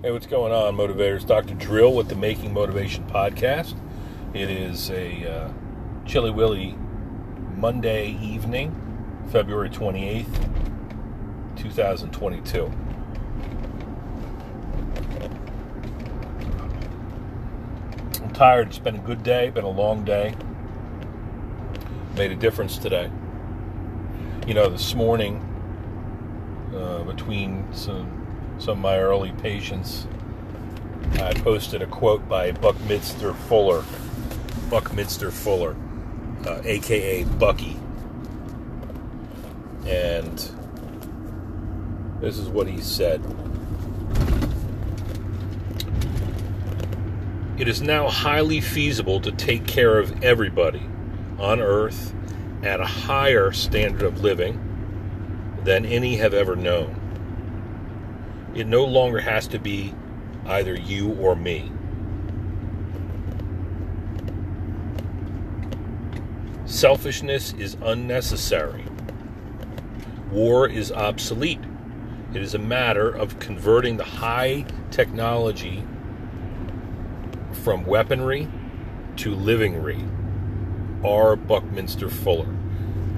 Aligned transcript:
Hey, 0.00 0.12
what's 0.12 0.28
going 0.28 0.52
on, 0.52 0.76
motivators? 0.76 1.26
Dr. 1.26 1.54
Drill 1.54 1.92
with 1.92 2.08
the 2.08 2.14
Making 2.14 2.54
Motivation 2.54 3.04
podcast. 3.08 3.74
It 4.32 4.48
is 4.48 4.92
a 4.92 5.28
uh, 5.28 5.52
chilly 6.06 6.30
willy 6.30 6.76
Monday 7.56 8.10
evening, 8.22 8.72
February 9.32 9.68
28th, 9.68 10.52
2022. 11.56 12.66
I'm 18.22 18.30
tired. 18.30 18.68
It's 18.68 18.78
been 18.78 18.94
a 18.94 18.98
good 18.98 19.24
day, 19.24 19.50
been 19.50 19.64
a 19.64 19.68
long 19.68 20.04
day. 20.04 20.36
Made 22.14 22.30
a 22.30 22.36
difference 22.36 22.78
today. 22.78 23.10
You 24.46 24.54
know, 24.54 24.68
this 24.68 24.94
morning, 24.94 25.42
uh, 26.72 27.02
between 27.02 27.66
some 27.74 28.17
some 28.58 28.72
of 28.72 28.78
my 28.78 28.98
early 28.98 29.32
patients, 29.32 30.06
I 31.14 31.32
posted 31.32 31.80
a 31.80 31.86
quote 31.86 32.28
by 32.28 32.52
Buckminster 32.52 33.32
Fuller, 33.32 33.84
Buckminster 34.68 35.30
Fuller, 35.30 35.76
uh, 36.46 36.60
aka 36.64 37.24
Bucky, 37.24 37.76
and 39.86 40.50
this 42.20 42.38
is 42.38 42.48
what 42.48 42.66
he 42.66 42.80
said. 42.80 43.22
It 47.58 47.68
is 47.68 47.80
now 47.82 48.08
highly 48.08 48.60
feasible 48.60 49.20
to 49.20 49.32
take 49.32 49.66
care 49.66 49.98
of 49.98 50.22
everybody 50.22 50.82
on 51.38 51.60
earth 51.60 52.14
at 52.62 52.80
a 52.80 52.86
higher 52.86 53.52
standard 53.52 54.02
of 54.02 54.20
living 54.20 54.60
than 55.64 55.84
any 55.84 56.16
have 56.16 56.34
ever 56.34 56.54
known. 56.54 56.97
It 58.58 58.66
no 58.66 58.84
longer 58.84 59.20
has 59.20 59.46
to 59.48 59.60
be 59.60 59.94
either 60.44 60.74
you 60.74 61.12
or 61.12 61.36
me. 61.36 61.70
Selfishness 66.64 67.52
is 67.52 67.76
unnecessary. 67.82 68.84
War 70.32 70.68
is 70.68 70.90
obsolete. 70.90 71.60
It 72.34 72.42
is 72.42 72.56
a 72.56 72.58
matter 72.58 73.08
of 73.08 73.38
converting 73.38 73.96
the 73.96 74.02
high 74.02 74.66
technology 74.90 75.84
from 77.62 77.86
weaponry 77.86 78.48
to 79.18 79.36
livingry. 79.36 80.04
R. 81.04 81.36
Buckminster 81.36 82.10
Fuller. 82.10 82.52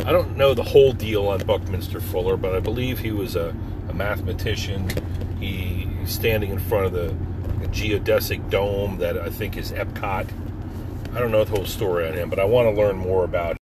I 0.05 0.12
don't 0.12 0.36
know 0.36 0.53
the 0.53 0.64
whole 0.64 0.92
deal 0.92 1.29
on 1.29 1.41
Buckminster 1.47 1.98
Fuller, 1.98 2.36
but 2.36 2.55
I 2.55 2.61
believe 2.61 2.98
he 2.98 3.11
was 3.11 3.36
a, 3.36 3.57
a 3.89 3.95
mathematician. 3.95 4.86
He, 5.41 5.88
he's 6.00 6.12
standing 6.12 6.50
in 6.50 6.58
front 6.58 6.86
of 6.86 6.92
the 6.92 7.16
geodesic 7.69 8.50
dome 8.50 8.98
that 8.98 9.19
I 9.19 9.30
think 9.30 9.56
is 9.56 9.72
Epcot. 9.72 10.28
I 11.14 11.19
don't 11.19 11.30
know 11.30 11.44
the 11.44 11.56
whole 11.56 11.66
story 11.66 12.06
on 12.06 12.14
him, 12.14 12.30
but 12.30 12.38
I 12.38 12.44
want 12.44 12.69
to 12.69 12.80
learn 12.80 12.96
more 12.96 13.24
about 13.24 13.56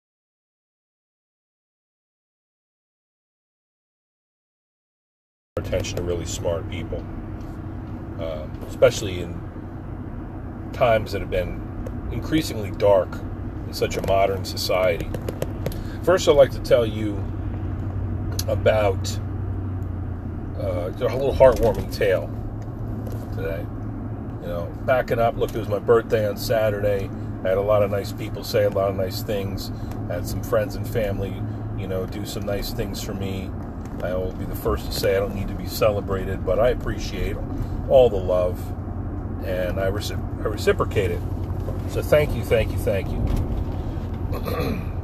attention 5.57 5.97
to 5.97 6.03
really 6.03 6.25
smart 6.25 6.69
people, 6.69 7.03
uh, 8.19 8.47
especially 8.67 9.21
in 9.21 9.39
times 10.73 11.11
that 11.11 11.21
have 11.21 11.29
been 11.29 11.61
increasingly 12.11 12.71
dark 12.71 13.09
in 13.67 13.73
such 13.73 13.97
a 13.97 14.05
modern 14.05 14.45
society. 14.45 15.09
First, 16.03 16.29
I'd 16.29 16.35
like 16.35 16.51
to 16.51 16.59
tell 16.59 16.85
you 16.85 17.23
about 18.47 19.19
uh, 20.59 20.89
a 20.89 20.89
little 20.89 21.34
heartwarming 21.34 21.94
tale 21.94 22.30
today. 23.36 23.66
You 24.42 24.48
know, 24.48 24.73
backing 24.86 25.20
up, 25.20 25.38
look, 25.38 25.53
it 25.53 25.58
was 25.58 25.67
my 25.67 25.80
birthday 25.80 26.28
on 26.28 26.38
Saturday. 26.38 27.09
I 27.43 27.49
had 27.49 27.58
a 27.58 27.61
lot 27.61 27.83
of 27.83 27.92
nice 27.92 28.11
people 28.11 28.43
say 28.43 28.64
a 28.64 28.70
lot 28.70 28.89
of 28.89 28.95
nice 28.95 29.21
things. 29.21 29.71
I 30.10 30.14
had 30.14 30.27
some 30.27 30.44
friends 30.44 30.76
and 30.76 30.88
family, 30.88 31.42
you 31.77 31.88
know, 31.88 32.05
do 32.05 32.26
some 32.26 32.44
nice 32.44 32.71
things 32.71 33.02
for 33.02 33.14
me. 33.14 33.49
I 34.04 34.14
will 34.14 34.33
be 34.33 34.45
the 34.45 34.55
first 34.55 34.86
to 34.86 34.92
say 34.92 35.15
I 35.15 35.20
don't 35.20 35.36
need 35.36 35.48
to 35.48 35.55
be 35.55 35.67
celebrated, 35.67 36.45
but 36.45 36.60
I 36.60 36.70
appreciate 36.70 37.38
all 37.89 38.10
the 38.10 38.17
love 38.17 38.60
and 39.45 39.80
I, 39.80 39.89
recip- 39.89 40.44
I 40.44 40.48
reciprocate 40.48 41.11
it. 41.11 41.21
So 41.89 42.02
thank 42.02 42.36
you, 42.36 42.44
thank 42.44 42.71
you, 42.71 42.77
thank 42.77 43.10
you. 43.10 44.92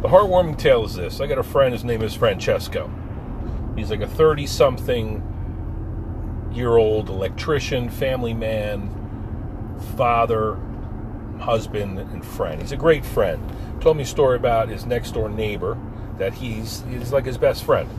The 0.00 0.06
heartwarming 0.06 0.58
tale 0.58 0.84
is 0.84 0.94
this. 0.94 1.20
I 1.20 1.26
got 1.26 1.38
a 1.38 1.42
friend, 1.42 1.72
his 1.72 1.82
name 1.82 2.02
is 2.02 2.14
Francesco. 2.14 2.88
He's 3.74 3.90
like 3.90 4.00
a 4.00 4.06
30 4.06 4.46
something 4.46 5.24
year 6.52 6.76
old 6.76 7.08
electrician, 7.08 7.90
family 7.90 8.32
man, 8.32 8.94
father, 9.96 10.56
husband, 11.40 11.98
and 11.98 12.24
friend. 12.24 12.62
He's 12.62 12.70
a 12.70 12.76
great 12.76 13.04
friend. 13.04 13.42
Told 13.80 13.96
me 13.96 14.04
a 14.04 14.06
story 14.06 14.36
about 14.36 14.68
his 14.68 14.86
next 14.86 15.14
door 15.14 15.28
neighbor 15.28 15.76
that 16.18 16.32
he's 16.32 16.84
he's 16.88 17.12
like 17.12 17.24
his 17.24 17.36
best 17.36 17.64
friend. 17.64 17.90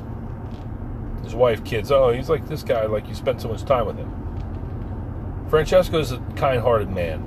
His 1.26 1.36
wife, 1.36 1.66
kids, 1.66 1.92
oh, 1.92 2.14
he's 2.14 2.30
like 2.30 2.48
this 2.48 2.64
guy, 2.64 2.86
like 2.86 3.10
you 3.10 3.14
spent 3.14 3.42
so 3.42 3.50
much 3.50 3.66
time 3.66 3.86
with 3.86 3.98
him. 3.98 5.46
Francesco's 5.50 6.14
a 6.14 6.20
kind 6.38 6.62
hearted 6.62 6.90
man. 6.90 7.26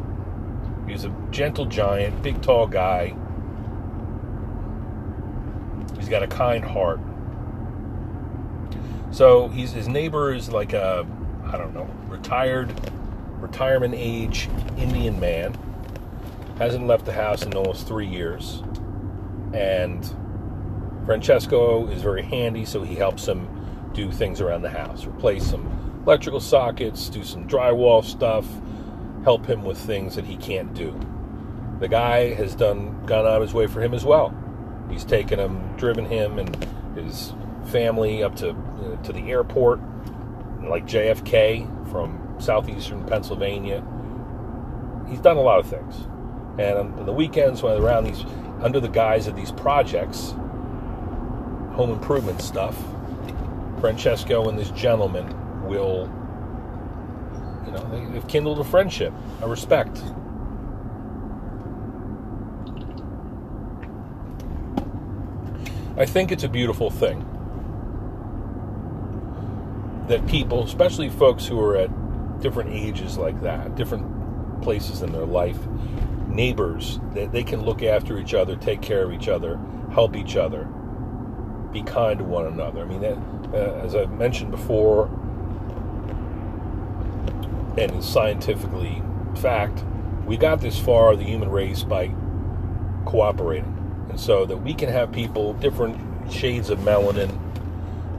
He's 0.89 1.05
a 1.05 1.15
gentle 1.31 1.67
giant, 1.67 2.23
big 2.23 2.41
tall 2.41 2.67
guy 2.67 3.15
got 6.13 6.23
a 6.23 6.27
kind 6.27 6.63
heart. 6.63 7.01
So 9.13 9.49
he's 9.49 9.73
his 9.73 9.89
neighbor 9.89 10.35
is 10.35 10.51
like 10.51 10.75
a 10.75 11.07
I 11.47 11.57
don't 11.57 11.73
know 11.73 11.89
retired 12.07 12.71
retirement 13.41 13.95
age 13.97 14.49
Indian 14.77 15.19
man. 15.19 15.57
Hasn't 16.59 16.87
left 16.87 17.07
the 17.07 17.15
house 17.15 17.45
in 17.45 17.55
almost 17.55 17.89
three 17.89 18.07
years, 18.07 18.63
and 19.55 20.05
Francesco 21.07 21.89
is 21.89 22.03
very 22.03 22.23
handy, 22.23 22.67
so 22.67 22.83
he 22.83 22.95
helps 22.95 23.27
him 23.27 23.49
do 23.95 24.13
things 24.13 24.43
around 24.43 24.63
the 24.63 24.71
house, 24.71 25.07
replace 25.07 25.45
some 25.45 26.03
electrical 26.05 26.41
sockets, 26.41 27.09
do 27.09 27.25
some 27.25 27.49
drywall 27.49 28.05
stuff, 28.05 28.47
help 29.25 29.47
him 29.47 29.65
with 29.65 29.79
things 29.79 30.15
that 30.15 30.27
he 30.27 30.37
can't 30.37 30.75
do. 30.75 30.95
The 31.81 31.89
guy 31.89 32.35
has 32.35 32.55
done 32.55 33.07
gone 33.07 33.27
out 33.27 33.37
of 33.37 33.43
his 33.43 33.55
way 33.55 33.67
for 33.67 33.81
him 33.81 33.95
as 33.95 34.05
well. 34.05 34.42
He's 34.91 35.05
taken 35.05 35.39
him, 35.39 35.77
driven 35.77 36.05
him 36.05 36.39
and 36.39 36.67
his 36.97 37.33
family 37.67 38.23
up 38.23 38.37
to 38.37 38.51
uh, 38.51 39.03
to 39.03 39.13
the 39.13 39.31
airport, 39.31 39.81
like 40.63 40.87
JFK 40.87 41.91
from 41.91 42.37
southeastern 42.39 43.05
Pennsylvania. 43.05 43.85
He's 45.09 45.21
done 45.21 45.37
a 45.37 45.43
lot 45.43 45.59
of 45.59 45.67
things, 45.67 45.97
and 46.59 46.79
on 46.79 47.07
the 47.07 47.13
weekends 47.13 47.63
when 47.63 47.81
around 47.81 48.05
these, 48.05 48.25
under 48.61 48.81
the 48.81 48.89
guise 48.89 49.27
of 49.27 49.37
these 49.37 49.53
projects, 49.53 50.35
home 51.73 51.91
improvement 51.91 52.41
stuff, 52.41 52.77
Francesco 53.81 54.49
and 54.49 54.59
this 54.59 54.71
gentleman 54.71 55.27
will, 55.67 56.11
you 57.67 57.73
know, 57.73 58.11
they've 58.13 58.29
kindled 58.29 58.59
a 58.61 58.65
friendship, 58.65 59.13
a 59.43 59.49
respect. 59.49 60.03
I 65.97 66.07
think 66.07 66.33
it's 66.33 66.45
a 66.45 66.49
beautiful 66.49 66.91
thing 66.91 67.27
that 70.09 70.27
people, 70.27 70.65
especially 70.65 71.11
folks 71.11 71.47
who 71.47 71.61
are 71.61 71.77
at 71.77 72.41
different 72.41 72.71
ages 72.71 73.19
like 73.19 73.41
that, 73.43 73.77
different 73.77 74.63
places 74.63 75.03
in 75.03 75.13
their 75.13 75.27
life, 75.27 75.59
neighbors, 76.29 76.99
that 77.15 77.33
they 77.33 77.45
can 77.45 77.63
look 77.63 77.83
after 77.83 78.19
each 78.19 78.33
other, 78.35 78.57
take 78.57 78.81
care 78.81 79.05
of 79.05 79.13
each 79.13 79.29
other, 79.29 79.61
help 79.93 80.17
each 80.17 80.37
other, 80.37 80.65
be 81.73 81.83
kind 81.83 82.19
to 82.19 82.25
one 82.25 82.47
another. 82.47 82.81
I 82.83 82.85
mean, 82.85 83.01
that, 83.03 83.19
uh, 83.53 83.85
as 83.85 83.95
I've 83.95 84.13
mentioned 84.13 84.51
before, 84.51 85.07
and 87.77 87.91
it's 87.93 88.09
scientifically 88.09 89.03
fact, 89.37 89.85
we 90.27 90.37
got 90.37 90.61
this 90.61 90.79
far, 90.79 91.17
the 91.17 91.25
human 91.25 91.51
race, 91.51 91.83
by 91.83 92.15
cooperating 93.05 93.82
and 94.09 94.19
so 94.19 94.45
that 94.47 94.57
we 94.57 94.75
can 94.75 94.89
have 94.89 95.13
people, 95.13 95.55
different 95.55 95.99
shades 96.31 96.71
of 96.71 96.79
melanin, 96.81 97.39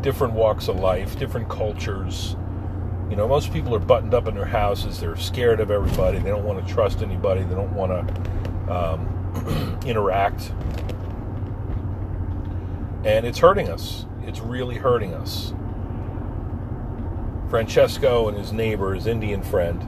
different 0.02 0.34
walks 0.34 0.68
of 0.68 0.80
life, 0.80 1.18
different 1.18 1.50
cultures. 1.50 2.36
You 3.10 3.16
know, 3.16 3.28
most 3.28 3.54
people 3.54 3.76
are 3.76 3.80
buttoned 3.80 4.14
up 4.14 4.28
in 4.28 4.36
their 4.36 4.46
houses. 4.46 5.00
They're 5.00 5.16
scared 5.16 5.60
of 5.60 5.72
everybody. 5.72 6.20
They 6.20 6.30
don't 6.30 6.46
want 6.46 6.66
to 6.66 6.74
trust 6.74 7.02
anybody. 7.02 7.44
They 7.44 7.56
don't 7.56 7.74
want 7.74 7.92
to 7.92 8.74
um, 8.74 9.80
interact. 9.86 10.52
And 13.06 13.26
it's 13.26 13.40
hurting 13.40 13.70
us. 13.70 14.06
It's 14.24 14.40
really 14.40 14.76
hurting 14.76 15.14
us. 15.14 15.54
Francesco 17.50 18.30
and 18.30 18.38
his 18.38 18.52
neighbor, 18.52 18.96
his 18.96 19.06
Indian 19.06 19.44
friend, 19.44 19.88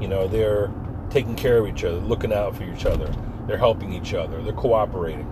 you 0.00 0.08
know, 0.08 0.26
they're 0.26 0.70
taking 1.10 1.36
care 1.36 1.58
of 1.58 1.66
each 1.66 1.84
other, 1.84 1.98
looking 1.98 2.32
out 2.32 2.56
for 2.56 2.64
each 2.64 2.86
other. 2.86 3.12
They're 3.46 3.58
helping 3.58 3.92
each 3.92 4.14
other. 4.14 4.42
They're 4.42 4.52
cooperating. 4.52 5.28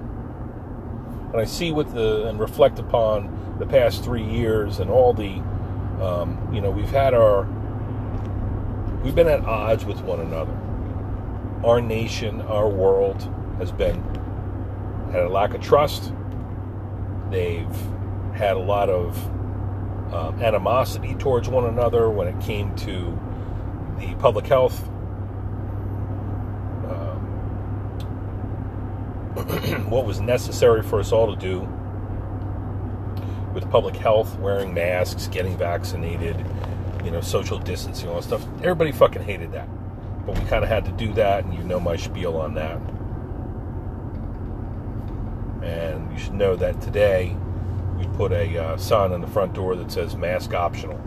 And 1.33 1.41
I 1.41 1.45
see 1.45 1.73
with 1.73 1.93
the 1.95 2.27
and 2.29 2.39
reflect 2.41 2.79
upon 2.79 3.57
the 3.59 3.67
past 3.67 4.05
three 4.05 4.25
years 4.25 4.81
and 4.81 4.91
all 4.91 5.13
the 5.15 5.41
Um, 6.01 6.37
you 6.53 6.61
know, 6.61 6.71
we've 6.71 6.91
had 6.91 7.15
our, 7.15 7.47
we've 9.05 9.15
been 9.15 9.29
at 9.29 9.45
odds 9.45 9.85
with 9.85 10.01
one 10.03 10.19
another. 10.21 10.53
Our 11.65 11.81
nation, 11.81 12.41
our 12.43 12.69
world 12.69 13.23
has 13.59 13.71
been 13.71 14.03
had 15.13 15.23
a 15.23 15.29
lack 15.29 15.55
of 15.55 15.61
trust. 15.61 16.13
They've 17.31 17.77
had 18.35 18.57
a 18.57 18.61
lot 18.61 18.91
of 18.91 19.17
um, 20.13 20.43
animosity 20.43 21.15
towards 21.15 21.49
one 21.49 21.67
another 21.67 22.11
when 22.11 22.27
it 22.27 22.41
came 22.41 22.75
to 22.77 23.19
the 23.99 24.15
public 24.17 24.47
health. 24.47 24.89
Um, 26.89 27.49
what 29.89 30.07
was 30.07 30.21
necessary 30.21 30.83
for 30.83 30.99
us 31.01 31.13
all 31.13 31.35
to 31.35 31.41
do 31.41 31.61
with 33.53 33.71
public 33.71 33.95
health, 33.95 34.39
wearing 34.39 34.73
masks, 34.73 35.27
getting 35.29 35.57
vaccinated, 35.59 36.37
you 37.05 37.11
know, 37.11 37.21
social 37.21 37.59
distancing, 37.59 38.09
all 38.09 38.17
that 38.17 38.23
stuff. 38.23 38.47
Everybody 38.59 38.93
fucking 38.93 39.23
hated 39.23 39.53
that. 39.53 39.69
But 40.25 40.39
we 40.39 40.45
kind 40.47 40.65
of 40.65 40.71
had 40.71 40.85
to 40.87 40.93
do 40.93 41.13
that, 41.15 41.45
and 41.45 41.53
you 41.53 41.63
know 41.65 41.79
my 41.79 41.97
spiel 41.97 42.37
on 42.37 42.55
that. 42.55 42.81
And 45.63 46.11
you 46.13 46.19
should 46.19 46.35
know 46.35 46.57
that 46.57 46.81
today 46.81 47.37
we 47.99 48.07
put 48.17 48.33
a 48.33 48.57
uh, 48.57 48.77
sign 48.79 49.13
on 49.13 49.21
the 49.21 49.27
front 49.27 49.53
door 49.53 49.77
that 49.77 49.93
says 49.93 50.17
mask 50.17 50.55
optional. 50.55 50.99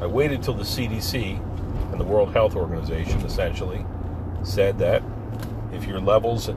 I 0.00 0.06
waited 0.06 0.42
till 0.42 0.54
the 0.54 0.64
CDC 0.64 1.40
and 1.92 2.00
the 2.00 2.04
World 2.04 2.32
Health 2.32 2.56
Organization 2.56 3.20
essentially 3.20 3.86
said 4.42 4.78
that 4.80 5.02
if 5.72 5.86
your 5.86 6.00
levels, 6.00 6.50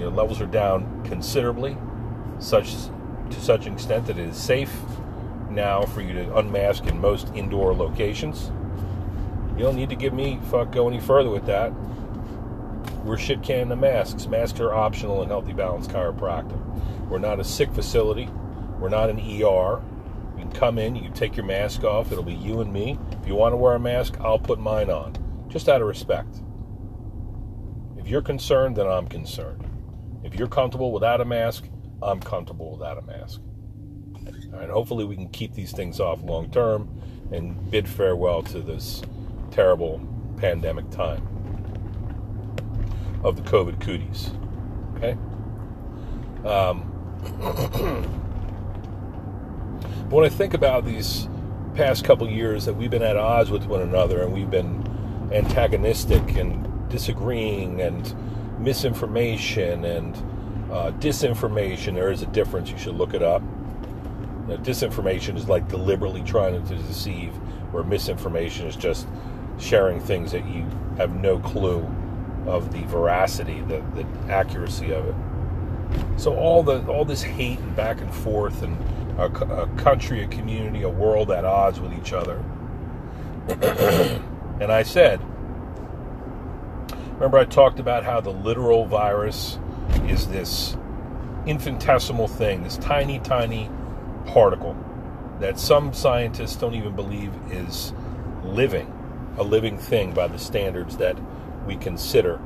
your 0.00 0.10
levels 0.10 0.40
are 0.40 0.46
down 0.46 1.04
considerably, 1.04 1.76
such 2.38 2.74
to 3.30 3.40
such 3.40 3.66
an 3.66 3.74
extent 3.74 4.06
that 4.06 4.18
it 4.18 4.28
is 4.28 4.36
safe 4.36 4.74
now 5.50 5.82
for 5.82 6.00
you 6.00 6.12
to 6.12 6.36
unmask 6.36 6.86
in 6.86 7.00
most 7.00 7.28
indoor 7.34 7.74
locations. 7.74 8.50
You 9.56 9.64
don't 9.64 9.76
need 9.76 9.90
to 9.90 9.96
give 9.96 10.12
me 10.12 10.40
fuck 10.50 10.72
go 10.72 10.88
any 10.88 11.00
further 11.00 11.30
with 11.30 11.46
that. 11.46 11.72
We're 13.04 13.18
shit 13.18 13.42
canning 13.42 13.68
the 13.68 13.76
masks. 13.76 14.26
Masks 14.26 14.60
are 14.60 14.72
optional 14.72 15.22
in 15.22 15.28
Healthy 15.28 15.52
Balance 15.52 15.86
Chiropractic. 15.86 16.58
We're 17.08 17.18
not 17.18 17.40
a 17.40 17.44
sick 17.44 17.72
facility. 17.72 18.28
We're 18.78 18.88
not 18.88 19.10
an 19.10 19.18
ER. 19.18 19.82
You 20.40 20.46
can 20.46 20.52
come 20.52 20.78
in, 20.78 20.96
you 20.96 21.02
can 21.02 21.12
take 21.12 21.36
your 21.36 21.46
mask 21.46 21.84
off. 21.84 22.12
It'll 22.12 22.24
be 22.24 22.34
you 22.34 22.60
and 22.60 22.72
me. 22.72 22.98
If 23.20 23.28
you 23.28 23.34
want 23.34 23.52
to 23.52 23.56
wear 23.56 23.74
a 23.74 23.80
mask, 23.80 24.16
I'll 24.20 24.38
put 24.38 24.58
mine 24.58 24.90
on, 24.90 25.14
just 25.48 25.68
out 25.68 25.82
of 25.82 25.88
respect. 25.88 26.36
If 27.98 28.08
you're 28.08 28.22
concerned, 28.22 28.76
then 28.76 28.86
I'm 28.86 29.06
concerned. 29.06 29.69
If 30.22 30.34
you're 30.34 30.48
comfortable 30.48 30.92
without 30.92 31.20
a 31.20 31.24
mask, 31.24 31.64
I'm 32.02 32.20
comfortable 32.20 32.72
without 32.72 32.98
a 32.98 33.02
mask. 33.02 33.40
All 34.52 34.58
right, 34.58 34.68
hopefully, 34.68 35.04
we 35.04 35.16
can 35.16 35.28
keep 35.28 35.54
these 35.54 35.72
things 35.72 36.00
off 36.00 36.22
long 36.22 36.50
term 36.50 37.00
and 37.32 37.70
bid 37.70 37.88
farewell 37.88 38.42
to 38.42 38.60
this 38.60 39.02
terrible 39.50 40.00
pandemic 40.36 40.90
time 40.90 41.26
of 43.22 43.36
the 43.36 43.42
COVID 43.42 43.80
cooties. 43.80 44.30
Okay? 44.96 45.16
Um, 46.44 46.80
when 50.10 50.24
I 50.24 50.28
think 50.28 50.54
about 50.54 50.84
these 50.84 51.28
past 51.74 52.04
couple 52.04 52.28
years 52.28 52.64
that 52.64 52.74
we've 52.74 52.90
been 52.90 53.02
at 53.02 53.16
odds 53.16 53.50
with 53.50 53.66
one 53.66 53.82
another 53.82 54.22
and 54.22 54.32
we've 54.32 54.50
been 54.50 54.84
antagonistic 55.32 56.36
and 56.36 56.88
disagreeing 56.88 57.80
and 57.80 58.14
misinformation 58.60 59.84
and 59.84 60.16
uh, 60.70 60.92
disinformation, 60.92 61.94
there 61.94 62.10
is 62.10 62.22
a 62.22 62.26
difference. 62.26 62.70
You 62.70 62.78
should 62.78 62.94
look 62.94 63.14
it 63.14 63.22
up. 63.22 63.42
Know, 64.46 64.56
disinformation 64.58 65.36
is 65.36 65.48
like 65.48 65.68
deliberately 65.68 66.22
trying 66.22 66.64
to 66.66 66.76
deceive, 66.76 67.32
where 67.72 67.82
misinformation 67.82 68.66
is 68.66 68.76
just 68.76 69.06
sharing 69.58 70.00
things 70.00 70.32
that 70.32 70.46
you 70.46 70.66
have 70.96 71.14
no 71.14 71.38
clue 71.38 71.88
of 72.46 72.72
the 72.72 72.82
veracity, 72.84 73.60
the, 73.62 73.82
the 73.94 74.06
accuracy 74.28 74.92
of 74.92 75.06
it. 75.06 75.14
So 76.16 76.34
all 76.36 76.62
the 76.62 76.86
all 76.86 77.04
this 77.04 77.22
hate 77.22 77.58
and 77.58 77.74
back 77.76 78.00
and 78.00 78.12
forth, 78.12 78.62
and 78.62 78.76
a, 79.18 79.26
a 79.62 79.66
country, 79.76 80.22
a 80.22 80.28
community, 80.28 80.82
a 80.82 80.88
world 80.88 81.30
at 81.30 81.44
odds 81.44 81.80
with 81.80 81.92
each 81.92 82.12
other. 82.12 82.42
and 84.60 84.70
I 84.72 84.82
said, 84.82 85.20
remember 87.20 87.36
I 87.36 87.44
talked 87.44 87.78
about 87.78 88.04
how 88.04 88.22
the 88.22 88.30
literal 88.30 88.86
virus 88.86 89.58
is 90.08 90.26
this 90.28 90.74
infinitesimal 91.44 92.28
thing, 92.28 92.62
this 92.62 92.78
tiny, 92.78 93.18
tiny 93.18 93.70
particle 94.24 94.74
that 95.38 95.58
some 95.58 95.92
scientists 95.92 96.56
don't 96.56 96.74
even 96.74 96.96
believe 96.96 97.30
is 97.50 97.92
living, 98.42 98.90
a 99.36 99.42
living 99.42 99.76
thing 99.76 100.14
by 100.14 100.28
the 100.28 100.38
standards 100.38 100.96
that 100.96 101.18
we 101.66 101.76
consider, 101.76 102.40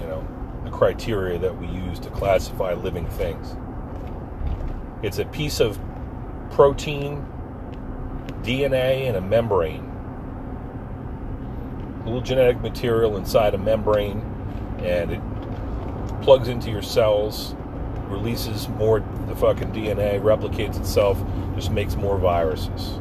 you 0.00 0.06
know, 0.06 0.26
the 0.64 0.70
criteria 0.70 1.38
that 1.38 1.58
we 1.58 1.66
use 1.66 1.98
to 1.98 2.08
classify 2.08 2.72
living 2.72 3.06
things. 3.06 3.54
It's 5.02 5.18
a 5.18 5.26
piece 5.26 5.60
of 5.60 5.78
protein, 6.52 7.26
DNA, 8.42 9.08
and 9.08 9.16
a 9.16 9.20
membrane. 9.20 9.87
Little 12.08 12.22
genetic 12.22 12.62
material 12.62 13.18
inside 13.18 13.52
a 13.52 13.58
membrane, 13.58 14.20
and 14.78 15.12
it 15.12 15.20
plugs 16.22 16.48
into 16.48 16.70
your 16.70 16.80
cells, 16.80 17.54
releases 18.06 18.66
more 18.66 19.00
the 19.26 19.36
fucking 19.36 19.72
DNA, 19.72 20.18
replicates 20.18 20.80
itself, 20.80 21.22
just 21.54 21.70
makes 21.70 21.96
more 21.96 22.16
viruses. 22.16 22.98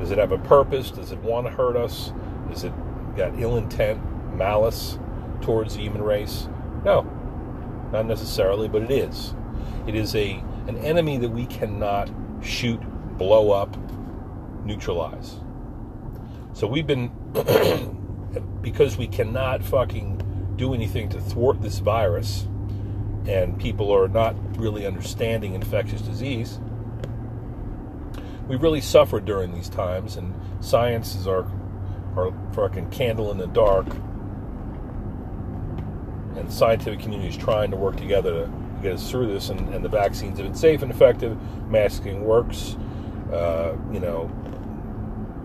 Does 0.00 0.10
it 0.10 0.18
have 0.18 0.32
a 0.32 0.38
purpose? 0.38 0.90
Does 0.90 1.12
it 1.12 1.20
want 1.20 1.46
to 1.46 1.52
hurt 1.52 1.76
us? 1.76 2.12
Is 2.50 2.64
it 2.64 2.72
got 3.16 3.38
ill 3.38 3.56
intent, 3.56 4.00
malice 4.34 4.98
towards 5.40 5.76
the 5.76 5.82
human 5.82 6.02
race? 6.02 6.48
No, 6.84 7.02
not 7.92 8.06
necessarily, 8.06 8.66
but 8.66 8.82
it 8.82 8.90
is. 8.90 9.34
It 9.86 9.94
is 9.94 10.16
a 10.16 10.42
an 10.66 10.78
enemy 10.78 11.16
that 11.18 11.30
we 11.30 11.46
cannot 11.46 12.10
shoot, 12.42 12.80
blow 13.16 13.52
up, 13.52 13.76
neutralize. 14.64 15.36
So 16.58 16.66
we've 16.66 16.88
been 16.88 17.12
because 18.62 18.96
we 18.96 19.06
cannot 19.06 19.62
fucking 19.62 20.54
do 20.56 20.74
anything 20.74 21.08
to 21.10 21.20
thwart 21.20 21.62
this 21.62 21.78
virus, 21.78 22.48
and 23.28 23.56
people 23.60 23.92
are 23.92 24.08
not 24.08 24.34
really 24.58 24.84
understanding 24.84 25.54
infectious 25.54 26.00
disease. 26.00 26.58
We've 28.48 28.60
really 28.60 28.80
suffered 28.80 29.24
during 29.24 29.54
these 29.54 29.68
times, 29.68 30.16
and 30.16 30.34
science 30.58 31.14
is 31.14 31.28
our 31.28 31.48
our 32.16 32.34
fucking 32.54 32.90
candle 32.90 33.30
in 33.30 33.38
the 33.38 33.46
dark, 33.46 33.86
and 36.34 36.48
the 36.48 36.52
scientific 36.52 36.98
community 36.98 37.28
is 37.28 37.36
trying 37.36 37.70
to 37.70 37.76
work 37.76 37.94
together 37.94 38.46
to 38.46 38.52
get 38.82 38.94
us 38.94 39.08
through 39.08 39.28
this. 39.28 39.48
And, 39.50 39.72
and 39.72 39.84
the 39.84 39.88
vaccines 39.88 40.38
have 40.38 40.46
been 40.48 40.56
safe 40.56 40.82
and 40.82 40.90
effective. 40.90 41.38
Masking 41.70 42.24
works. 42.24 42.76
Uh, 43.32 43.76
you 43.92 44.00
know, 44.00 44.28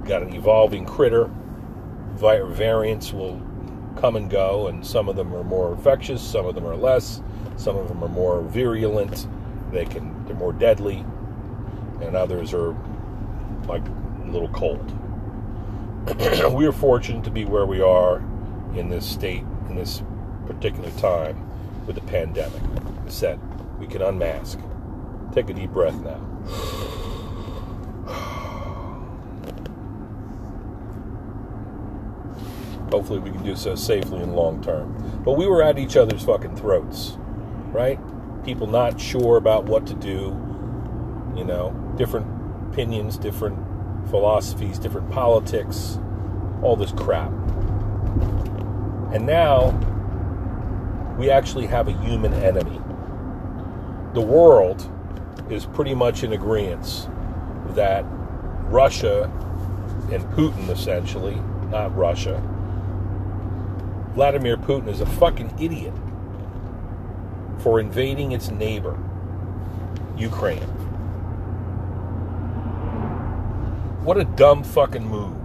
got 0.05 0.21
an 0.21 0.33
evolving 0.33 0.85
critter. 0.85 1.29
variants 2.15 3.13
will 3.13 3.41
come 3.97 4.15
and 4.15 4.29
go, 4.29 4.67
and 4.67 4.85
some 4.85 5.07
of 5.07 5.15
them 5.15 5.33
are 5.33 5.43
more 5.43 5.73
infectious, 5.73 6.21
some 6.21 6.45
of 6.45 6.55
them 6.55 6.65
are 6.65 6.75
less, 6.75 7.21
some 7.57 7.77
of 7.77 7.87
them 7.87 8.03
are 8.03 8.09
more 8.09 8.41
virulent. 8.41 9.27
They 9.71 9.85
can 9.85 10.25
they're 10.25 10.35
more 10.35 10.53
deadly, 10.53 11.05
and 12.01 12.15
others 12.15 12.53
are 12.53 12.75
like 13.67 13.83
a 13.87 14.27
little 14.27 14.49
cold. 14.49 14.91
we 16.53 16.65
are 16.65 16.71
fortunate 16.71 17.23
to 17.23 17.31
be 17.31 17.45
where 17.45 17.65
we 17.65 17.81
are 17.81 18.17
in 18.75 18.89
this 18.89 19.05
state 19.05 19.43
in 19.69 19.75
this 19.75 20.03
particular 20.47 20.91
time 20.91 21.49
with 21.85 21.95
the 21.95 22.01
pandemic. 22.01 22.61
I 23.05 23.09
said 23.09 23.39
we 23.79 23.87
can 23.87 24.01
unmask. 24.01 24.59
Take 25.33 25.49
a 25.49 25.53
deep 25.53 25.71
breath 25.71 25.99
now. 26.01 26.99
Hopefully, 32.93 33.17
we 33.17 33.31
can 33.31 33.43
do 33.43 33.55
so 33.55 33.73
safely 33.73 34.21
and 34.21 34.35
long 34.35 34.61
term. 34.61 34.93
But 35.25 35.31
we 35.31 35.47
were 35.47 35.63
at 35.63 35.79
each 35.79 35.97
other's 35.97 36.23
fucking 36.23 36.55
throats, 36.55 37.17
right? 37.71 37.99
People 38.45 38.67
not 38.67 39.01
sure 39.01 39.37
about 39.37 39.63
what 39.63 39.87
to 39.87 39.95
do, 39.95 40.39
you 41.35 41.43
know, 41.43 41.71
different 41.97 42.27
opinions, 42.69 43.17
different 43.17 43.57
philosophies, 44.11 44.77
different 44.77 45.09
politics, 45.09 45.97
all 46.61 46.75
this 46.75 46.91
crap. 46.91 47.31
And 49.11 49.25
now 49.25 49.71
we 51.17 51.31
actually 51.31 51.65
have 51.65 51.87
a 51.87 51.93
human 51.93 52.31
enemy. 52.31 52.79
The 54.13 54.21
world 54.21 54.87
is 55.49 55.65
pretty 55.65 55.95
much 55.95 56.23
in 56.23 56.33
agreement 56.33 57.09
that 57.69 58.05
Russia 58.65 59.23
and 60.11 60.23
Putin, 60.35 60.69
essentially, 60.69 61.41
not 61.71 61.97
Russia, 61.97 62.39
Vladimir 64.13 64.57
Putin 64.57 64.87
is 64.87 65.01
a 65.01 65.05
fucking 65.05 65.53
idiot 65.59 65.93
for 67.59 67.79
invading 67.79 68.31
its 68.31 68.51
neighbor, 68.51 68.97
Ukraine. 70.17 70.69
what 74.03 74.17
a 74.17 74.25
dumb 74.25 74.63
fucking 74.63 75.07
move. 75.07 75.37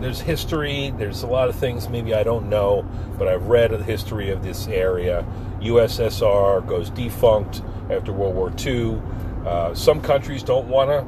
There's 0.00 0.20
history, 0.20 0.92
there's 0.96 1.22
a 1.22 1.26
lot 1.26 1.48
of 1.48 1.54
things 1.54 1.88
maybe 1.88 2.14
I 2.14 2.24
don't 2.24 2.48
know, 2.48 2.84
but 3.16 3.28
I've 3.28 3.46
read 3.46 3.70
the 3.70 3.82
history 3.82 4.30
of 4.30 4.42
this 4.42 4.66
area. 4.66 5.24
USSR 5.60 6.66
goes 6.66 6.90
defunct 6.90 7.62
after 7.90 8.12
World 8.12 8.34
War 8.34 8.52
II. 8.58 9.00
Uh, 9.46 9.72
some 9.74 10.00
countries 10.00 10.42
don't 10.42 10.66
want 10.66 10.90
to 10.90 11.06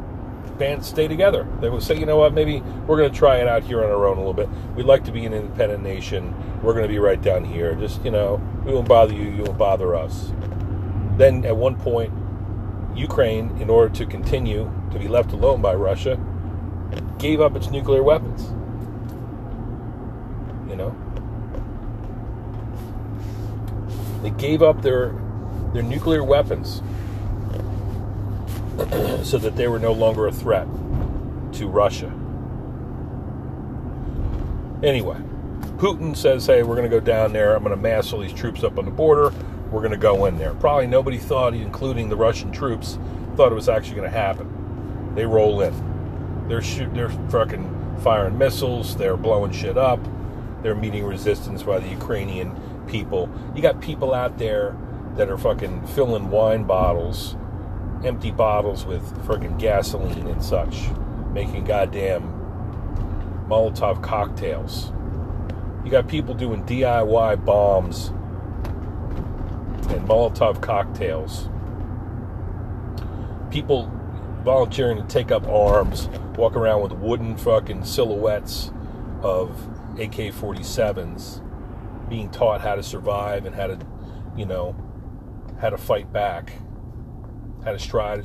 band 0.59 0.85
stay 0.85 1.09
together. 1.09 1.47
They 1.61 1.68
will 1.68 1.80
say, 1.80 1.99
you 1.99 2.06
know 2.06 2.18
what, 2.18 2.32
maybe 2.32 2.61
we're 2.87 2.97
going 2.97 3.11
to 3.11 3.18
try 3.18 3.38
it 3.38 3.49
out 3.49 3.62
here 3.62 3.82
on 3.82 3.90
our 3.90 4.06
own 4.06 4.16
a 4.16 4.20
little 4.20 4.35
bit. 4.35 4.49
We'd 4.76 4.87
like 4.87 5.04
to 5.04 5.12
be 5.12 5.25
an 5.25 5.32
independent 5.32 5.82
nation. 5.82 6.35
We're 6.62 6.75
going 6.75 6.85
to 6.85 6.88
be 6.88 6.99
right 6.99 7.20
down 7.20 7.44
here. 7.44 7.75
Just, 7.75 8.04
you 8.04 8.11
know, 8.11 8.40
we 8.64 8.73
won't 8.73 8.88
bother 8.88 9.14
you, 9.14 9.30
you 9.30 9.42
won't 9.42 9.59
bother 9.59 9.94
us. 9.94 10.32
Then 11.16 11.44
at 11.44 11.56
one 11.56 11.76
point, 11.76 12.12
Ukraine, 12.94 13.56
in 13.61 13.70
order 13.70 13.94
to 13.94 14.06
continue 14.06 14.70
to 14.92 14.99
be 14.99 15.09
left 15.09 15.32
alone 15.32 15.62
by 15.62 15.75
Russia, 15.75 16.18
gave 17.18 17.40
up 17.40 17.56
its 17.56 17.70
nuclear 17.70 18.02
weapons. 18.02 18.50
You 20.68 20.76
know? 20.76 20.97
They 24.23 24.30
gave 24.30 24.62
up 24.62 24.82
their 24.82 25.14
their 25.73 25.82
nuclear 25.82 26.25
weapons 26.25 26.82
so 29.25 29.38
that 29.38 29.56
they 29.56 29.68
were 29.68 29.78
no 29.78 29.92
longer 29.92 30.26
a 30.26 30.32
threat 30.32 30.66
to 31.52 31.68
Russia. 31.68 32.12
Anyway, 34.82 35.16
Putin 35.76 36.16
says, 36.16 36.46
hey, 36.46 36.62
we're 36.62 36.76
going 36.76 36.88
to 36.88 36.94
go 36.94 37.00
down 37.00 37.32
there. 37.32 37.54
I'm 37.54 37.62
going 37.62 37.76
to 37.76 37.80
mass 37.80 38.12
all 38.12 38.20
these 38.20 38.32
troops 38.32 38.64
up 38.64 38.78
on 38.78 38.84
the 38.84 38.90
border. 38.90 39.32
We're 39.70 39.80
going 39.80 39.92
to 39.92 39.99
go 39.99 40.25
in 40.26 40.38
there. 40.38 40.54
Probably 40.54 40.87
nobody 40.87 41.18
thought, 41.18 41.54
including 41.54 42.08
the 42.08 42.16
Russian 42.16 42.50
troops, 42.50 42.99
thought 43.37 43.52
it 43.52 43.54
was 43.54 43.68
actually 43.68 43.96
going 43.96 44.10
to 44.10 44.16
happen. 44.16 45.14
They 45.14 45.26
roll 45.26 45.60
in. 45.60 46.49
They're 46.49 46.62
shoot, 46.62 46.92
they're 46.94 47.10
fucking 47.30 47.99
firing 48.02 48.37
missiles. 48.38 48.96
They're 48.96 49.16
blowing 49.16 49.52
shit 49.52 49.76
up. 49.76 50.00
They're 50.62 50.75
meeting 50.75 51.04
resistance 51.04 51.62
by 51.62 51.78
the 51.78 51.88
Ukrainian 51.88 52.54
people. 52.87 53.30
You 53.54 53.62
got 53.62 53.80
people 53.80 54.12
out 54.12 54.38
there 54.38 54.76
that 55.16 55.30
are 55.30 55.38
fucking 55.38 55.87
filling 55.88 56.30
wine 56.30 56.64
bottles 56.64 57.37
empty 58.04 58.30
bottles 58.30 58.85
with 58.87 59.02
friggin' 59.26 59.59
gasoline 59.59 60.26
and 60.26 60.42
such, 60.42 60.88
making 61.33 61.64
goddamn 61.64 62.23
Molotov 63.49 64.02
cocktails. 64.02 64.92
You 65.85 65.90
got 65.90 66.09
people 66.09 66.35
doing 66.35 66.64
DIY 66.64 67.45
bombs 67.45 68.09
and 69.90 70.07
Molotov 70.09 70.61
cocktails. 70.61 71.49
People 73.50 73.90
volunteering 74.45 74.97
to 74.99 75.07
take 75.07 75.30
up 75.30 75.47
arms, 75.49 76.09
walk 76.37 76.54
around 76.54 76.83
with 76.83 76.92
wooden 76.92 77.37
fucking 77.37 77.85
silhouettes 77.85 78.71
of 79.23 79.50
AK 79.99 80.33
47s, 80.33 81.40
being 82.09 82.30
taught 82.30 82.61
how 82.61 82.76
to 82.76 82.83
survive 82.83 83.45
and 83.45 83.54
how 83.54 83.66
to, 83.66 83.78
you 84.37 84.47
know, 84.47 84.75
how 85.61 85.69
to 85.69 85.76
fight 85.76 86.11
back 86.12 86.52
how 87.64 87.73
to 87.73 87.79
strategize, 87.79 88.23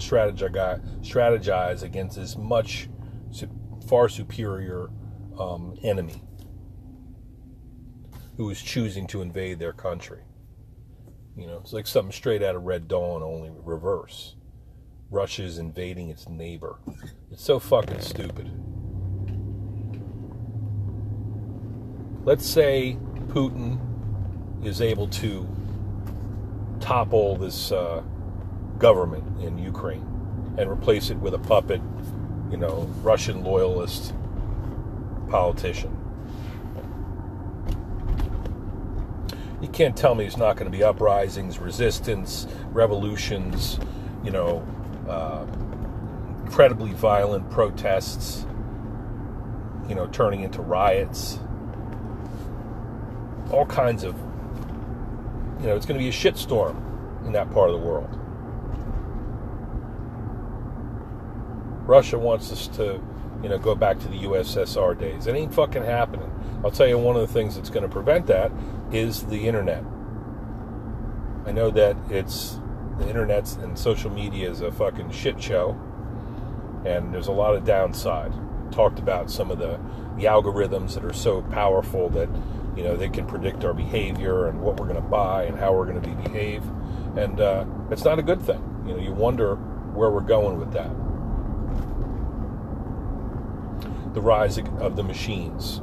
strategize 1.01 1.83
against 1.83 2.17
this 2.17 2.37
much 2.37 2.89
far 3.87 4.09
superior 4.09 4.89
um, 5.39 5.77
enemy 5.83 6.21
who 8.37 8.49
is 8.49 8.61
choosing 8.61 9.07
to 9.07 9.21
invade 9.21 9.59
their 9.59 9.73
country. 9.73 10.21
You 11.37 11.47
know, 11.47 11.57
it's 11.57 11.73
like 11.73 11.87
something 11.87 12.11
straight 12.11 12.41
out 12.41 12.55
of 12.55 12.63
Red 12.63 12.87
Dawn, 12.87 13.21
only 13.21 13.51
reverse. 13.63 14.35
Russia 15.11 15.43
is 15.43 15.57
invading 15.57 16.09
its 16.09 16.27
neighbor. 16.27 16.79
It's 17.31 17.43
so 17.43 17.59
fucking 17.59 18.01
stupid. 18.01 18.51
Let's 22.23 22.45
say 22.45 22.97
Putin 23.27 23.79
is 24.65 24.81
able 24.81 25.07
to 25.09 25.47
topple 26.79 27.37
this 27.37 27.71
uh, 27.71 28.01
government 28.79 29.41
in 29.41 29.57
Ukraine 29.57 30.05
and 30.57 30.69
replace 30.69 31.09
it 31.09 31.17
with 31.17 31.33
a 31.33 31.39
puppet, 31.39 31.81
you 32.51 32.57
know, 32.57 32.89
Russian 33.01 33.43
loyalist 33.43 34.13
politician. 35.29 35.95
You 39.61 39.67
can't 39.69 39.95
tell 39.95 40.15
me 40.15 40.25
there's 40.25 40.37
not 40.37 40.57
going 40.57 40.71
to 40.71 40.77
be 40.77 40.83
uprisings, 40.83 41.59
resistance, 41.59 42.47
revolutions, 42.71 43.79
you 44.23 44.31
know, 44.31 44.65
uh, 45.09 45.45
incredibly 46.45 46.91
violent 46.91 47.49
protests, 47.49 48.45
you 49.89 49.95
know, 49.95 50.07
turning 50.07 50.43
into 50.43 50.61
riots, 50.61 51.39
all 53.51 53.65
kinds 53.65 54.03
of, 54.03 54.15
you 55.59 55.67
know, 55.67 55.75
it's 55.75 55.85
going 55.85 55.97
to 55.97 56.03
be 56.03 56.09
a 56.09 56.11
shitstorm 56.11 56.75
in 57.25 57.31
that 57.31 57.51
part 57.51 57.69
of 57.69 57.79
the 57.79 57.85
world. 57.85 58.19
Russia 61.85 62.17
wants 62.17 62.51
us 62.51 62.67
to, 62.69 63.01
you 63.43 63.49
know, 63.49 63.57
go 63.57 63.75
back 63.75 63.99
to 63.99 64.07
the 64.07 64.23
USSR 64.23 64.97
days. 64.97 65.27
It 65.27 65.35
ain't 65.35 65.53
fucking 65.53 65.83
happening. 65.83 66.31
I'll 66.63 66.71
tell 66.71 66.87
you 66.87 66.97
one 66.97 67.15
of 67.15 67.21
the 67.21 67.33
things 67.33 67.55
that's 67.55 67.69
going 67.69 67.83
to 67.83 67.89
prevent 67.89 68.27
that 68.27 68.51
is 68.91 69.23
the 69.23 69.47
internet. 69.47 69.83
I 71.45 71.51
know 71.51 71.69
that 71.71 71.95
it's 72.09 72.59
the 72.97 73.07
internet 73.07 73.55
and 73.57 73.77
social 73.77 74.09
media 74.09 74.49
is 74.49 74.61
a 74.61 74.71
fucking 74.71 75.11
shit 75.11 75.41
show, 75.41 75.79
and 76.85 77.13
there's 77.13 77.27
a 77.27 77.31
lot 77.31 77.55
of 77.55 77.65
downside. 77.65 78.33
Talked 78.71 78.99
about 78.99 79.29
some 79.29 79.51
of 79.51 79.59
the 79.59 79.79
the 80.17 80.23
algorithms 80.23 80.93
that 80.95 81.03
are 81.03 81.13
so 81.13 81.41
powerful 81.43 82.09
that 82.09 82.29
you 82.75 82.83
know 82.83 82.95
they 82.95 83.09
can 83.09 83.27
predict 83.27 83.63
our 83.63 83.73
behavior 83.73 84.47
and 84.47 84.59
what 84.61 84.79
we're 84.79 84.87
going 84.87 85.01
to 85.01 85.07
buy 85.07 85.43
and 85.43 85.57
how 85.59 85.73
we're 85.73 85.85
going 85.85 86.01
to 86.01 86.07
be 86.07 86.15
behave, 86.29 86.63
and 87.15 87.39
uh, 87.39 87.65
it's 87.91 88.03
not 88.03 88.17
a 88.17 88.23
good 88.23 88.41
thing. 88.41 88.83
You 88.87 88.93
know, 88.93 88.99
you 88.99 89.13
wonder 89.13 89.55
where 89.93 90.09
we're 90.09 90.21
going 90.21 90.59
with 90.59 90.71
that. 90.73 90.89
The 94.15 94.21
rise 94.21 94.57
of 94.57 94.95
the 94.95 95.03
machines, 95.03 95.81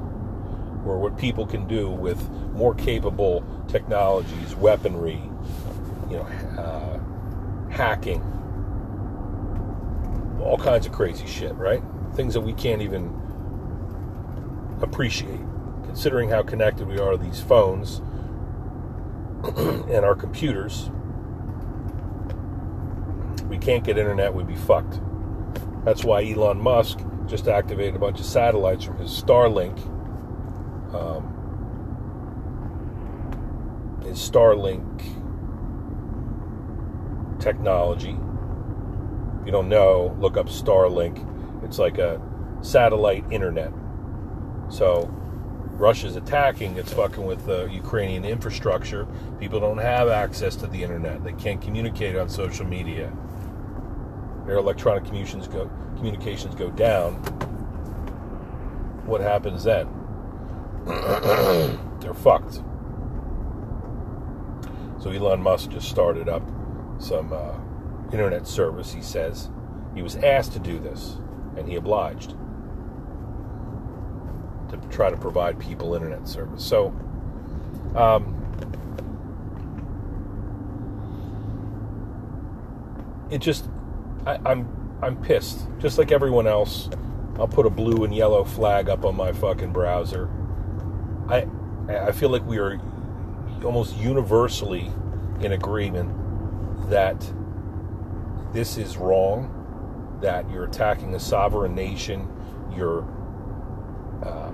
or 0.87 0.99
what 0.99 1.17
people 1.19 1.47
can 1.47 1.69
do 1.69 1.91
with 1.91 2.29
more 2.55 2.75
capable 2.75 3.45
technologies, 3.69 4.57
weaponry, 4.57 5.21
you 6.11 6.17
know, 6.17 6.27
uh, 6.59 6.99
hacking, 7.71 8.21
all 10.41 10.57
kinds 10.57 10.87
of 10.87 10.93
crazy 10.93 11.27
shit, 11.27 11.55
right? 11.57 11.83
Things 12.15 12.33
that 12.33 12.41
we 12.41 12.55
can't 12.55 12.81
even 12.81 13.15
appreciate, 14.81 15.41
considering 15.85 16.31
how 16.31 16.43
connected 16.43 16.89
we 16.89 16.99
are 16.99 17.13
to 17.13 17.19
these 17.19 17.41
phones 17.41 17.99
and 19.57 20.05
our 20.07 20.15
computers. 20.15 20.91
We 23.49 23.59
can't 23.59 23.85
get 23.85 23.99
internet, 23.99 24.33
we'd 24.33 24.47
be 24.47 24.57
fucked. 24.57 25.01
That's 25.85 26.03
why 26.03 26.25
Elon 26.25 26.59
Musk 26.59 27.01
just 27.33 27.49
activated 27.49 27.97
a 27.97 27.99
bunch 27.99 28.21
of 28.21 28.27
satellites 28.27 28.85
from 28.85 28.99
his 28.99 29.11
Starlink. 29.11 29.79
Um, 30.95 31.25
his 34.05 34.19
Starlink 34.19 35.01
technology. 37.41 38.19
If 39.41 39.47
you 39.47 39.53
don't 39.53 39.71
know, 39.71 40.15
look 40.21 40.37
up 40.37 40.49
Starlink. 40.49 41.27
It's 41.65 41.79
like 41.79 41.97
a 41.97 42.21
satellite 42.61 43.25
internet. 43.33 43.73
So 44.69 45.07
Russia's 45.71 46.17
attacking, 46.17 46.77
it's 46.77 46.93
fucking 46.93 47.25
with 47.25 47.47
the 47.47 47.65
Ukrainian 47.69 48.27
infrastructure. 48.27 49.07
People 49.41 49.59
don't 49.59 49.79
have 49.79 50.09
access 50.09 50.55
to 50.57 50.67
the 50.67 50.83
internet. 50.83 51.25
They 51.25 51.33
can't 51.33 51.63
communicate 51.63 52.15
on 52.15 52.29
social 52.29 52.67
media. 52.67 53.11
Their 54.47 54.57
electronic 54.57 55.05
communications 55.05 55.49
go 55.49 55.71
communications 55.97 56.55
go 56.55 56.71
down, 56.71 57.15
what 59.07 59.21
happens 59.21 59.65
then? 59.65 59.89
They're 62.01 62.15
fucked. 62.15 62.63
So 65.01 65.11
Elon 65.11 65.43
Musk 65.43 65.71
just 65.71 65.89
started 65.89 66.29
up 66.29 66.43
some 66.99 67.33
uh, 67.33 67.55
internet 68.13 68.47
service, 68.47 68.93
he 68.93 69.03
says. 69.03 69.51
He 69.95 70.03
was 70.03 70.17
asked 70.17 70.53
to 70.53 70.59
do 70.59 70.79
this, 70.79 71.17
and 71.57 71.69
he 71.69 71.75
obliged 71.77 72.37
to 74.71 74.77
try 74.91 75.11
to 75.11 75.17
provide 75.17 75.59
people 75.59 75.95
internet 75.95 76.29
service. 76.29 76.65
So, 76.65 76.95
um, 77.95 78.39
it 83.31 83.39
just, 83.39 83.69
I, 84.27 84.39
I'm 84.45 84.69
I'm 85.03 85.17
pissed. 85.23 85.67
Just 85.79 85.99
like 85.99 86.13
everyone 86.13 86.47
else, 86.47 86.89
I'll 87.39 87.49
put 87.49 87.67
a 87.67 87.71
blue 87.71 88.05
and 88.05 88.15
yellow 88.15 88.45
flag 88.45 88.89
up 88.89 89.05
on 89.05 89.17
my 89.17 89.33
fucking 89.33 89.73
browser. 89.73 90.31
I 91.29 91.47
I 91.89 92.13
feel 92.13 92.31
like 92.31 92.45
we 92.47 92.59
are 92.59 92.81
almost 93.65 93.97
universally 93.97 94.91
in 95.41 95.53
agreement 95.53 96.11
that 96.91 97.33
this 98.53 98.77
is 98.77 98.97
wrong 98.97 99.59
that 100.21 100.49
you're 100.51 100.65
attacking 100.65 101.15
a 101.15 101.21
sovereign 101.21 101.75
nation, 101.75 102.29
your 102.77 103.03
uh, 104.23 104.53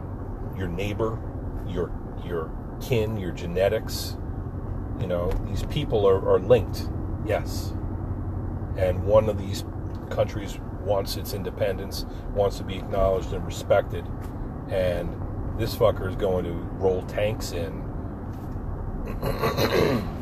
your 0.57 0.69
neighbor, 0.69 1.19
your 1.67 1.93
your 2.25 2.51
kin, 2.81 3.19
your 3.19 3.33
genetics. 3.33 4.17
You 5.01 5.07
know, 5.07 5.31
these 5.47 5.63
people 5.65 6.09
are, 6.09 6.29
are 6.29 6.41
linked, 6.41 6.89
yes. 7.25 7.73
And 8.79 9.05
one 9.05 9.29
of 9.29 9.37
these 9.39 9.65
countries 10.09 10.59
wants 10.81 11.17
its 11.17 11.35
independence, 11.35 12.07
wants 12.33 12.57
to 12.59 12.65
be 12.65 12.77
acknowledged 12.77 13.35
and 13.35 13.45
respected, 13.45 14.07
and 14.71 15.15
this 15.59 15.77
fucker 15.77 16.09
is 16.09 16.17
going 16.17 16.45
to 16.45 16.53
roll 16.53 17.03
tanks 17.03 17.53
in 17.53 17.85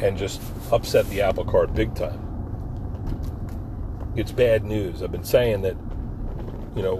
and 0.00 0.16
just 0.16 0.40
upset 0.70 1.08
the 1.08 1.22
apple 1.22 1.44
cart 1.44 1.74
big 1.74 1.94
time. 1.94 2.26
It's 4.16 4.32
bad 4.32 4.64
news. 4.64 5.02
I've 5.02 5.12
been 5.12 5.24
saying 5.24 5.62
that, 5.62 5.76
you 6.76 6.82
know, 6.82 6.96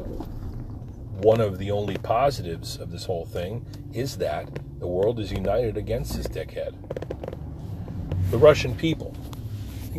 one 1.21 1.41
of 1.41 1.59
the 1.59 1.71
only 1.71 1.97
positives 1.99 2.77
of 2.79 2.91
this 2.91 3.05
whole 3.05 3.27
thing 3.27 3.67
is 3.93 4.17
that 4.19 4.49
the 4.79 4.87
world 4.87 5.21
is 5.21 5.31
united 5.31 5.77
against 5.77 6.17
this 6.17 6.27
dickhead. 6.27 6.75
The 8.31 8.39
Russian 8.39 8.75
people. 8.75 9.00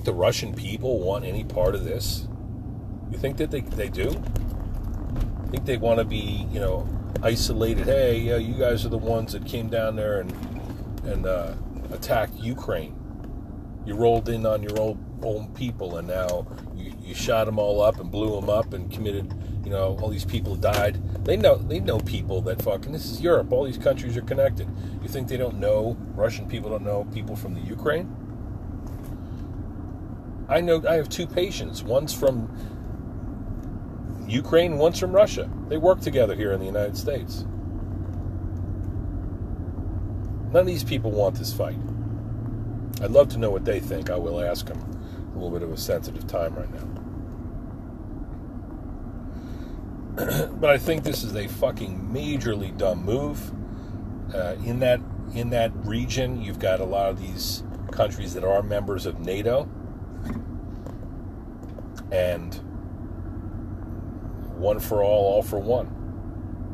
Think 0.02 0.16
the 0.16 0.20
Russian 0.20 0.56
people 0.56 0.98
want 0.98 1.26
any 1.26 1.44
part 1.44 1.76
of 1.76 1.84
this? 1.84 2.28
You 3.12 3.20
think 3.20 3.38
that 3.38 3.52
they, 3.52 3.62
they 3.62 3.88
do? 3.88 4.10
I 4.10 5.48
think 5.50 5.66
they 5.66 5.78
want 5.78 6.00
to 6.00 6.06
be, 6.06 6.48
you 6.52 6.60
know, 6.60 6.90
isolated. 7.22 7.86
Hey, 7.86 8.18
yeah, 8.18 8.38
you 8.38 8.56
guys 8.56 8.84
are 8.84 8.90
the 8.90 8.98
ones 8.98 9.34
that 9.34 9.46
came 9.46 9.70
down 9.70 9.96
there 9.96 10.22
and 10.22 10.32
and 11.06 11.28
uh, 11.28 11.54
attacked 11.92 12.34
Ukraine. 12.34 12.96
You 13.86 13.94
rolled 13.94 14.28
in 14.28 14.44
on 14.44 14.64
your 14.64 14.82
own 14.82 15.06
own 15.22 15.54
people, 15.54 15.98
and 15.98 16.08
now 16.08 16.48
you, 16.76 16.96
you 17.00 17.14
shot 17.14 17.46
them 17.46 17.60
all 17.60 17.80
up 17.80 18.00
and 18.00 18.10
blew 18.10 18.42
them 18.42 18.50
up 18.50 18.74
and 18.74 18.92
committed. 18.92 19.32
You 19.64 19.70
know, 19.70 20.00
all 20.02 20.10
these 20.10 20.26
people 20.26 20.56
died. 20.56 21.00
They 21.24 21.38
know 21.38 21.58
they 21.58 21.80
know 21.80 22.00
people 22.00 22.42
that 22.42 22.60
fucking. 22.64 22.92
This 22.92 23.06
is 23.06 23.22
Europe. 23.22 23.52
All 23.52 23.66
these 23.66 23.78
countries 23.78 24.18
are 24.18 24.24
connected. 24.24 24.68
You 25.04 25.10
think 25.10 25.28
they 25.28 25.38
don't 25.38 25.60
know? 25.60 25.96
Russian 26.16 26.50
people 26.50 26.72
don't 26.72 26.84
know 26.84 27.04
people 27.14 27.36
from 27.36 27.54
the 27.54 27.62
Ukraine. 27.62 28.21
I 30.52 30.60
know. 30.60 30.84
I 30.88 30.96
have 30.96 31.08
two 31.08 31.26
patients. 31.26 31.82
One's 31.82 32.14
from 32.14 32.54
Ukraine, 34.28 34.78
one's 34.78 35.00
from 35.00 35.14
Russia. 35.14 35.50
They 35.70 35.78
work 35.78 36.02
together 36.02 36.36
here 36.36 36.52
in 36.52 36.60
the 36.60 36.66
United 36.66 36.98
States. 36.98 37.46
None 40.52 40.62
of 40.62 40.68
these 40.68 40.84
people 40.84 41.12
want 41.12 41.36
this 41.36 41.54
fight. 41.54 41.78
I'd 43.02 43.12
love 43.12 43.30
to 43.30 43.38
know 43.38 43.50
what 43.50 43.64
they 43.64 43.80
think. 43.80 44.10
I 44.10 44.18
will 44.18 44.42
ask 44.42 44.66
them. 44.66 44.80
A 45.32 45.34
little 45.34 45.52
bit 45.52 45.64
of 45.64 45.72
a 45.72 45.78
sensitive 45.78 46.28
time 46.28 46.54
right 46.56 46.70
now. 46.74 46.88
but 50.60 50.70
I 50.70 50.78
think 50.78 51.04
this 51.04 51.24
is 51.24 51.34
a 51.34 51.48
fucking 51.48 52.10
majorly 52.14 52.78
dumb 52.78 53.06
move. 53.06 53.54
Uh, 54.36 54.56
in 54.66 54.80
that 54.80 55.00
in 55.34 55.50
that 55.52 55.72
region, 55.86 56.42
you've 56.42 56.60
got 56.60 56.82
a 56.82 56.86
lot 56.86 57.10
of 57.10 57.22
these 57.22 57.64
countries 57.92 58.34
that 58.34 58.44
are 58.44 58.62
members 58.62 59.06
of 59.06 59.22
NATO, 59.22 59.70
and 62.12 62.54
one 64.58 64.80
for 64.80 65.04
all, 65.04 65.34
all 65.34 65.42
for 65.42 65.60
one. 65.60 65.98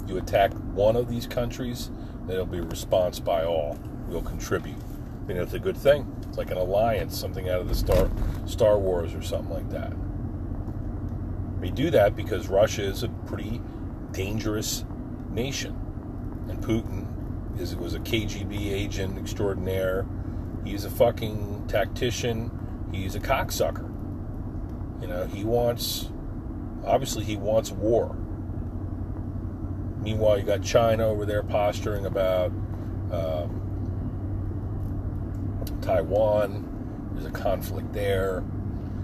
You 0.08 0.18
attack 0.18 0.54
one 0.74 0.96
of 0.96 1.10
these 1.10 1.28
countries, 1.28 1.90
then 2.26 2.36
it'll 2.36 2.46
be 2.46 2.60
a 2.60 2.64
response 2.64 3.20
by 3.20 3.46
all. 3.46 3.78
We'll 4.08 4.22
contribute. 4.22 4.78
I 4.78 5.28
mean, 5.28 5.38
that's 5.38 5.54
a 5.54 5.60
good 5.60 5.78
thing. 5.78 6.14
It's 6.28 6.38
like 6.38 6.52
an 6.52 6.58
alliance, 6.58 7.18
something 7.18 7.50
out 7.50 7.60
of 7.60 7.68
the 7.68 7.76
Star 7.76 8.10
Star 8.46 8.78
Wars 8.78 9.14
or 9.14 9.22
something 9.22 9.54
like 9.54 9.70
that. 9.72 9.94
We 11.60 11.72
do 11.72 11.90
that 11.92 12.16
because 12.16 12.48
Russia 12.48 12.84
is 12.84 13.04
a 13.04 13.10
pretty 13.10 13.62
dangerous 14.12 14.86
nation, 15.32 15.76
and 16.50 16.62
Putin 16.64 17.06
is 17.60 17.76
was 17.76 17.94
a 17.94 18.00
KGB 18.00 18.72
agent 18.72 19.18
extraordinaire. 19.18 20.06
He's 20.64 20.86
a 20.86 20.90
fucking 20.90 21.66
tactician. 21.68 22.52
He's 22.92 23.16
a 23.16 23.20
cocksucker. 23.20 23.97
You 25.02 25.08
know, 25.08 25.26
he 25.28 25.44
wants 25.44 26.10
Obviously, 26.88 27.26
he 27.26 27.36
wants 27.36 27.70
war. 27.72 28.16
Meanwhile, 30.00 30.40
you 30.40 30.46
got 30.46 30.64
China 30.64 31.08
over 31.08 31.26
there 31.26 31.44
posturing 31.44 32.06
about 32.06 32.52
um, 33.12 33.62
Taiwan. 35.82 37.12
There's 37.14 37.26
a 37.26 37.32
conflict 37.32 37.92
there. 37.92 38.44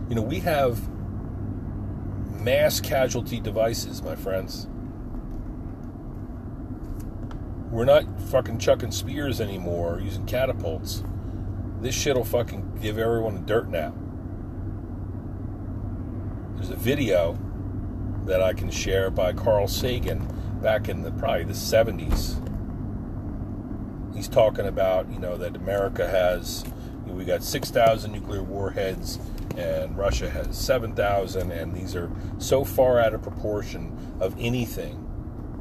You 0.08 0.16
know, 0.16 0.22
we 0.22 0.40
have 0.40 0.80
mass 2.40 2.80
casualty 2.80 3.42
devices, 3.42 4.02
my 4.02 4.16
friends. 4.16 4.68
We're 7.70 7.86
not 7.86 8.06
fucking 8.30 8.60
chucking 8.60 8.92
spears 8.92 9.42
anymore, 9.42 10.00
using 10.02 10.26
catapults. 10.26 11.04
This 11.82 11.96
shit'll 11.96 12.24
fucking 12.24 12.80
give 12.82 12.98
everyone 12.98 13.36
a 13.36 13.42
dirt 13.42 13.68
nap. 13.68 13.94
There's 16.64 16.78
a 16.78 16.82
video 16.82 17.38
that 18.24 18.42
I 18.42 18.54
can 18.54 18.72
share 18.72 19.10
by 19.10 19.34
Carl 19.34 19.68
Sagan 19.68 20.26
back 20.62 20.88
in 20.88 21.02
the 21.02 21.12
probably 21.12 21.44
the 21.44 21.52
70s. 21.52 22.40
He's 24.16 24.30
talking 24.30 24.68
about, 24.68 25.12
you 25.12 25.20
know, 25.20 25.36
that 25.36 25.58
America 25.58 26.08
has, 26.08 26.64
you 27.06 27.12
know, 27.12 27.18
we 27.18 27.26
got 27.26 27.44
6,000 27.44 28.14
nuclear 28.14 28.44
warheads 28.44 29.20
and 29.58 29.98
Russia 29.98 30.30
has 30.30 30.58
7,000, 30.58 31.52
and 31.52 31.76
these 31.76 31.98
are 31.98 32.10
so 32.38 32.64
far 32.64 32.98
out 32.98 33.14
of 33.14 33.22
proportion 33.22 34.16
of 34.22 34.34
anything 34.40 35.06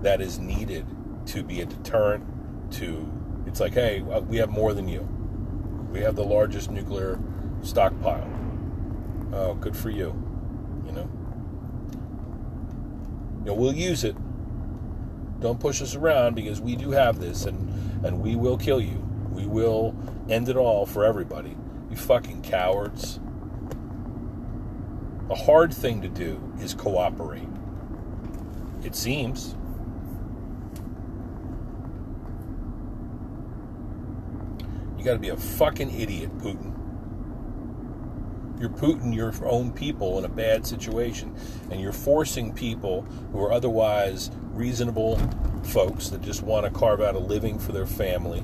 that 0.03 0.21
is 0.21 0.39
needed 0.39 0.87
to 1.27 1.43
be 1.43 1.63
a 1.63 1.67
deterrent 1.67 2.25
to. 2.75 3.13
It's 3.49 3.59
like, 3.59 3.75
hey, 3.75 4.05
uh, 4.09 4.21
we 4.21 4.37
have 4.37 4.51
more 4.51 4.73
than 4.73 4.87
you. 4.87 5.01
We 5.91 5.99
have 6.03 6.15
the 6.15 6.25
largest 6.25 6.71
nuclear 6.71 7.19
stockpile. 7.63 8.31
Oh, 9.33 9.55
good 9.55 9.77
for. 9.77 9.91
You 9.91 10.93
know? 10.93 11.09
You 13.43 13.47
know, 13.47 13.55
we'll 13.55 13.75
use 13.75 14.05
it. 14.05 14.17
Don't 15.41 15.59
push 15.59 15.83
us 15.83 15.97
around 15.97 16.35
because 16.35 16.61
we 16.61 16.77
do 16.77 16.93
have 16.93 17.19
this 17.19 17.45
and, 17.45 18.05
and 18.05 18.21
we 18.21 18.37
will 18.37 18.57
kill 18.57 18.81
you. 18.81 19.05
We 19.31 19.47
will 19.47 19.97
end 20.29 20.49
it 20.49 20.57
all 20.57 20.87
for 20.87 21.05
everybody. 21.05 21.57
You 21.91 21.97
fucking 21.97 22.43
cowards. 22.43 23.19
The 25.29 25.35
hard 25.35 25.75
thing 25.75 26.03
to 26.03 26.09
do 26.09 26.53
is 26.61 26.75
cooperate. 26.75 27.49
It 28.85 28.95
seems. 28.95 29.57
You 34.97 35.05
got 35.05 35.15
to 35.15 35.19
be 35.19 35.31
a 35.31 35.37
fucking 35.37 35.99
idiot, 36.01 36.39
Putin 36.39 36.82
you're 38.63 38.71
putting 38.71 39.13
your 39.13 39.35
own 39.45 39.73
people 39.73 40.19
in 40.19 40.25
a 40.25 40.29
bad 40.29 40.65
situation 40.65 41.35
and 41.71 41.81
you're 41.81 41.93
forcing 41.93 42.55
people 42.55 43.03
who 43.33 43.43
are 43.43 43.53
otherwise 43.53 44.31
reasonable 44.53 45.19
folks 45.65 46.11
that 46.11 46.23
just 46.23 46.43
want 46.43 46.65
to 46.65 46.71
carve 46.71 47.01
out 47.01 47.17
a 47.17 47.19
living 47.19 47.59
for 47.59 47.73
their 47.73 47.87
family 47.87 48.39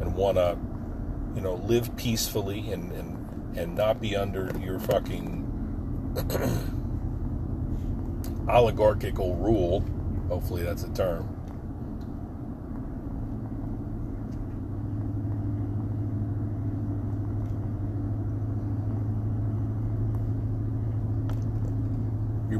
and 0.00 0.14
want 0.14 0.36
to 0.36 0.56
you 1.34 1.40
know 1.40 1.56
live 1.66 1.94
peacefully 1.96 2.70
and 2.70 2.92
and, 2.92 3.58
and 3.58 3.74
not 3.74 4.00
be 4.00 4.14
under 4.14 4.56
your 4.60 4.78
fucking 4.78 5.42
oligarchical 8.48 9.34
rule. 9.34 9.84
Hopefully 10.28 10.62
that's 10.62 10.84
a 10.84 10.90
term 10.90 11.35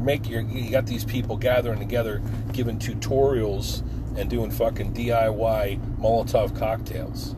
You're 0.06 0.42
you 0.42 0.70
got 0.70 0.86
these 0.86 1.04
people 1.04 1.36
gathering 1.36 1.80
together, 1.80 2.22
giving 2.52 2.78
tutorials 2.78 3.82
and 4.16 4.30
doing 4.30 4.52
fucking 4.52 4.94
DIY 4.94 5.98
Molotov 5.98 6.56
cocktails. 6.56 7.34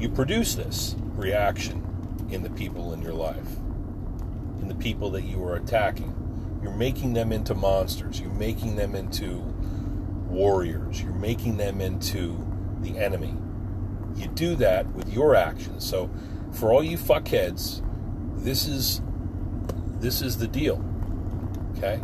You 0.00 0.08
produce 0.08 0.54
this 0.54 0.96
reaction 1.14 2.26
in 2.30 2.42
the 2.42 2.50
people 2.50 2.94
in 2.94 3.02
your 3.02 3.12
life, 3.12 3.56
in 4.60 4.68
the 4.68 4.74
people 4.74 5.10
that 5.10 5.22
you 5.22 5.44
are 5.44 5.56
attacking. 5.56 6.14
You're 6.62 6.72
making 6.72 7.12
them 7.12 7.32
into 7.32 7.54
monsters. 7.54 8.18
You're 8.18 8.30
making 8.30 8.76
them 8.76 8.94
into 8.94 9.40
warriors. 10.28 11.02
You're 11.02 11.12
making 11.12 11.58
them 11.58 11.82
into 11.82 12.42
the 12.80 12.98
enemy. 12.98 13.34
You 14.16 14.28
do 14.28 14.56
that 14.56 14.86
with 14.92 15.12
your 15.12 15.34
actions. 15.34 15.84
So, 15.84 16.10
for 16.50 16.72
all 16.72 16.82
you 16.82 16.96
fuckheads, 16.96 17.82
this 18.36 18.66
is 18.66 19.02
this 20.02 20.20
is 20.20 20.36
the 20.36 20.48
deal. 20.48 20.84
Okay? 21.78 22.02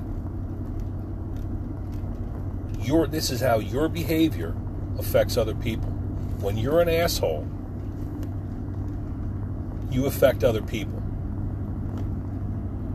Your 2.81 3.07
this 3.07 3.31
is 3.31 3.41
how 3.41 3.59
your 3.59 3.89
behavior 3.89 4.55
affects 4.99 5.37
other 5.37 5.55
people. 5.55 5.91
When 6.41 6.57
you're 6.57 6.81
an 6.81 6.89
asshole, 6.89 7.47
you 9.91 10.07
affect 10.07 10.45
other 10.45 10.63
people. 10.63 11.01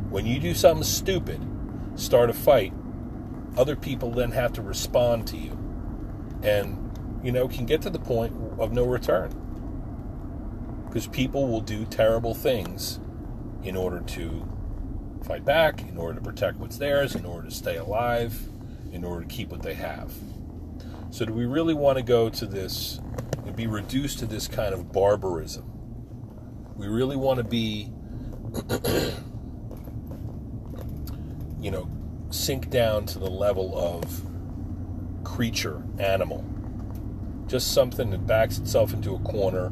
When 0.10 0.26
you 0.26 0.40
do 0.40 0.54
something 0.54 0.84
stupid, 0.84 1.42
start 1.96 2.30
a 2.30 2.34
fight, 2.34 2.74
other 3.58 3.76
people 3.76 4.12
then 4.12 4.32
have 4.32 4.54
to 4.54 4.62
respond 4.62 5.28
to 5.28 5.38
you. 5.38 5.58
And, 6.44 7.20
you 7.24 7.32
know, 7.32 7.48
can 7.48 7.66
get 7.66 7.82
to 7.82 7.90
the 7.90 8.00
point 8.00 8.34
of 8.58 8.72
no 8.72 8.86
return. 8.86 9.32
Because 10.86 11.08
people 11.08 11.48
will 11.48 11.62
do 11.62 11.86
terrible 11.86 12.34
things 12.34 13.00
in 13.64 13.76
order 13.76 14.00
to 14.02 14.53
fight 15.24 15.46
back, 15.46 15.82
in 15.82 15.98
order 15.98 16.16
to 16.20 16.22
protect 16.22 16.58
what's 16.58 16.78
theirs, 16.78 17.16
in 17.16 17.26
order 17.26 17.48
to 17.48 17.54
stay 17.54 17.78
alive, 17.78 18.40
in 18.92 19.04
order 19.04 19.26
to 19.26 19.28
keep 19.28 19.50
what 19.50 19.62
they 19.62 19.74
have. 19.74 20.12
So, 21.12 21.26
do 21.26 21.34
we 21.34 21.46
really 21.46 21.74
want 21.74 21.98
to 21.98 22.04
go 22.04 22.30
to 22.30 22.46
this 22.46 23.00
and 23.46 23.56
be 23.56 23.68
reduced 23.68 24.20
to 24.20 24.26
this 24.26 24.48
kind 24.48 24.74
of 24.74 24.92
barbarism? 24.92 25.70
We 26.76 26.88
really 26.88 27.16
want 27.16 27.38
to 27.38 27.44
be, 27.44 27.92
you 31.60 31.72
know, 31.72 31.90
sink 32.30 32.70
down 32.70 33.06
to 33.08 33.20
the 33.20 33.30
level 33.30 33.78
of 33.78 34.24
creature, 35.24 35.84
animal. 36.00 36.44
Just 37.48 37.74
something 37.74 38.10
that 38.10 38.26
backs 38.26 38.58
itself 38.58 38.94
into 38.94 39.14
a 39.14 39.20
corner 39.20 39.72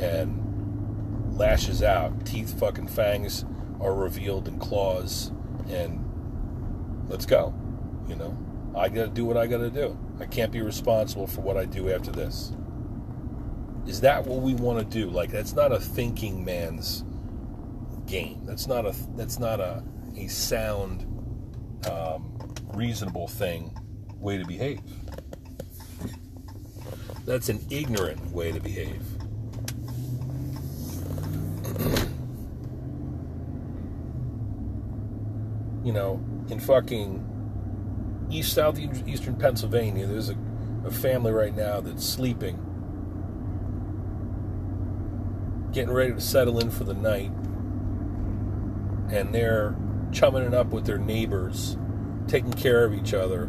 and 0.00 1.36
lashes 1.36 1.82
out. 1.82 2.26
Teeth, 2.26 2.58
fucking 2.58 2.88
fangs 2.88 3.44
are 3.82 3.94
revealed 3.94 4.48
in 4.48 4.58
claws, 4.58 5.32
and 5.68 6.04
let's 7.08 7.26
go. 7.26 7.54
You 8.08 8.16
know, 8.16 8.36
I 8.76 8.88
gotta 8.88 9.08
do 9.08 9.24
what 9.24 9.36
I 9.36 9.46
gotta 9.46 9.70
do. 9.70 9.98
I 10.20 10.26
can't 10.26 10.52
be 10.52 10.62
responsible 10.62 11.26
for 11.26 11.40
what 11.40 11.56
I 11.56 11.64
do 11.64 11.90
after 11.90 12.10
this. 12.10 12.52
Is 13.86 14.00
that 14.02 14.24
what 14.26 14.40
we 14.42 14.54
want 14.54 14.78
to 14.78 14.84
do? 14.84 15.10
Like, 15.10 15.30
that's 15.30 15.54
not 15.54 15.72
a 15.72 15.80
thinking 15.80 16.44
man's 16.44 17.04
game. 18.06 18.44
That's 18.46 18.66
not 18.66 18.86
a. 18.86 18.94
That's 19.16 19.38
not 19.38 19.60
a 19.60 19.82
a 20.16 20.28
sound, 20.28 21.06
um, 21.90 22.54
reasonable 22.74 23.26
thing 23.26 23.76
way 24.18 24.38
to 24.38 24.44
behave. 24.44 24.80
That's 27.24 27.48
an 27.48 27.64
ignorant 27.70 28.24
way 28.32 28.52
to 28.52 28.60
behave. 28.60 29.02
You 35.84 35.92
know, 35.92 36.22
in 36.48 36.60
fucking 36.60 37.28
east 38.30 38.52
south 38.54 38.78
eastern 38.78 39.36
Pennsylvania, 39.36 40.06
there's 40.06 40.30
a, 40.30 40.36
a 40.84 40.90
family 40.90 41.32
right 41.32 41.54
now 41.54 41.80
that's 41.80 42.04
sleeping, 42.04 42.56
getting 45.72 45.92
ready 45.92 46.12
to 46.12 46.20
settle 46.20 46.58
in 46.60 46.70
for 46.70 46.84
the 46.84 46.94
night, 46.94 47.32
and 49.10 49.34
they're 49.34 49.76
chumming 50.12 50.44
it 50.44 50.54
up 50.54 50.68
with 50.68 50.86
their 50.86 50.98
neighbors, 50.98 51.76
taking 52.28 52.52
care 52.52 52.84
of 52.84 52.94
each 52.94 53.14
other, 53.14 53.46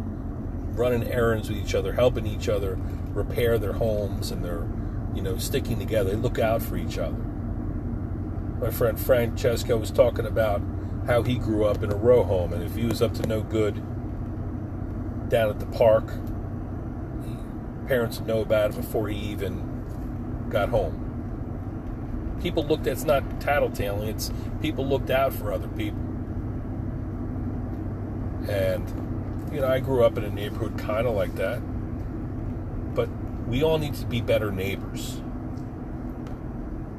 running 0.76 1.04
errands 1.04 1.50
with 1.50 1.58
each 1.60 1.76
other, 1.76 1.94
helping 1.94 2.26
each 2.26 2.50
other 2.50 2.78
repair 3.10 3.58
their 3.58 3.74
homes, 3.74 4.32
and 4.32 4.44
they're, 4.44 4.68
you 5.14 5.22
know, 5.22 5.38
sticking 5.38 5.78
together. 5.78 6.12
They 6.12 6.16
look 6.16 6.40
out 6.40 6.62
for 6.62 6.78
each 6.78 6.98
other. 6.98 7.18
My 8.60 8.72
friend 8.72 9.00
Francesco 9.00 9.78
was 9.78 9.92
talking 9.92 10.26
about 10.26 10.62
how 11.06 11.22
he 11.22 11.36
grew 11.36 11.66
up 11.66 11.84
in 11.84 11.92
a 11.92 11.96
row 11.96 12.24
home, 12.24 12.54
and 12.54 12.64
if 12.64 12.76
he 12.76 12.86
was 12.86 13.02
up 13.02 13.14
to 13.16 13.28
no 13.28 13.42
good 13.42 13.76
down 15.30 15.50
at 15.50 15.60
the 15.60 15.66
park, 15.66 16.08
parents 17.88 18.20
would 18.20 18.28
know 18.28 18.42
about 18.42 18.72
it 18.72 18.76
before 18.78 19.10
he 19.10 19.18
even 19.18 20.48
got 20.50 20.70
home. 20.70 22.38
People 22.42 22.64
looked 22.64 22.88
at 22.88 22.94
it's 22.94 23.04
not 23.04 23.24
tattletaling, 23.40 24.08
it's 24.08 24.32
people 24.62 24.86
looked 24.86 25.10
out 25.10 25.34
for 25.34 25.52
other 25.52 25.68
people. 25.70 26.00
And, 28.50 29.50
you 29.54 29.62
know, 29.62 29.68
I 29.68 29.80
grew 29.80 30.04
up 30.04 30.18
in 30.18 30.24
a 30.24 30.30
neighborhood 30.30 30.78
kind 30.78 31.08
of 31.08 31.16
like 31.16 31.36
that. 31.36 31.60
But 32.94 33.10
we 33.48 33.64
all 33.64 33.78
need 33.78 33.94
to 33.96 34.06
be 34.06 34.22
better 34.22 34.52
neighbors. 34.52 35.22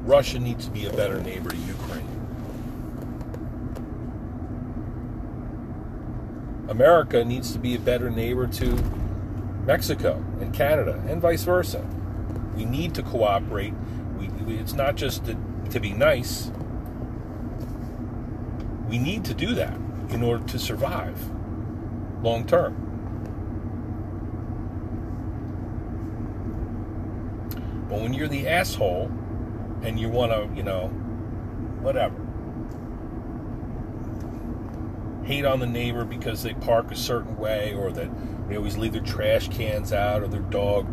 Russia 0.01 0.39
needs 0.39 0.65
to 0.65 0.71
be 0.71 0.85
a 0.85 0.93
better 0.93 1.21
neighbor 1.21 1.49
to 1.49 1.57
Ukraine. 1.57 2.14
America 6.67 7.23
needs 7.23 7.51
to 7.53 7.59
be 7.59 7.75
a 7.75 7.79
better 7.79 8.09
neighbor 8.09 8.47
to 8.47 8.75
Mexico 9.65 10.23
and 10.39 10.53
Canada 10.53 11.03
and 11.07 11.21
vice 11.21 11.43
versa. 11.43 11.85
We 12.55 12.65
need 12.65 12.95
to 12.95 13.03
cooperate. 13.03 13.73
We, 14.17 14.29
we, 14.29 14.57
it's 14.57 14.73
not 14.73 14.95
just 14.95 15.25
to, 15.25 15.37
to 15.71 15.79
be 15.79 15.93
nice. 15.93 16.51
We 18.87 18.97
need 18.97 19.25
to 19.25 19.33
do 19.33 19.53
that 19.55 19.75
in 20.09 20.23
order 20.23 20.45
to 20.45 20.59
survive 20.59 21.19
long 22.23 22.45
term. 22.45 22.81
But 27.89 28.01
when 28.01 28.13
you're 28.13 28.27
the 28.27 28.47
asshole 28.47 29.11
and 29.83 29.99
you 29.99 30.09
want 30.09 30.31
to, 30.31 30.49
you 30.55 30.63
know, 30.63 30.87
whatever, 31.81 32.24
hate 35.25 35.43
on 35.43 35.59
the 35.59 35.65
neighbor 35.65 36.05
because 36.05 36.43
they 36.43 36.53
park 36.53 36.91
a 36.91 36.95
certain 36.95 37.37
way 37.37 37.73
or 37.73 37.91
that 37.91 38.09
they 38.47 38.55
always 38.55 38.77
leave 38.77 38.93
their 38.93 39.01
trash 39.01 39.49
cans 39.49 39.91
out 39.91 40.21
or 40.21 40.27
their 40.27 40.41
dog 40.41 40.87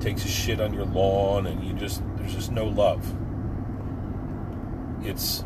takes 0.00 0.24
a 0.24 0.28
shit 0.28 0.60
on 0.60 0.72
your 0.72 0.84
lawn 0.84 1.46
and 1.46 1.62
you 1.64 1.72
just 1.74 2.02
there's 2.16 2.34
just 2.34 2.50
no 2.50 2.66
love. 2.66 3.04
It's 5.04 5.44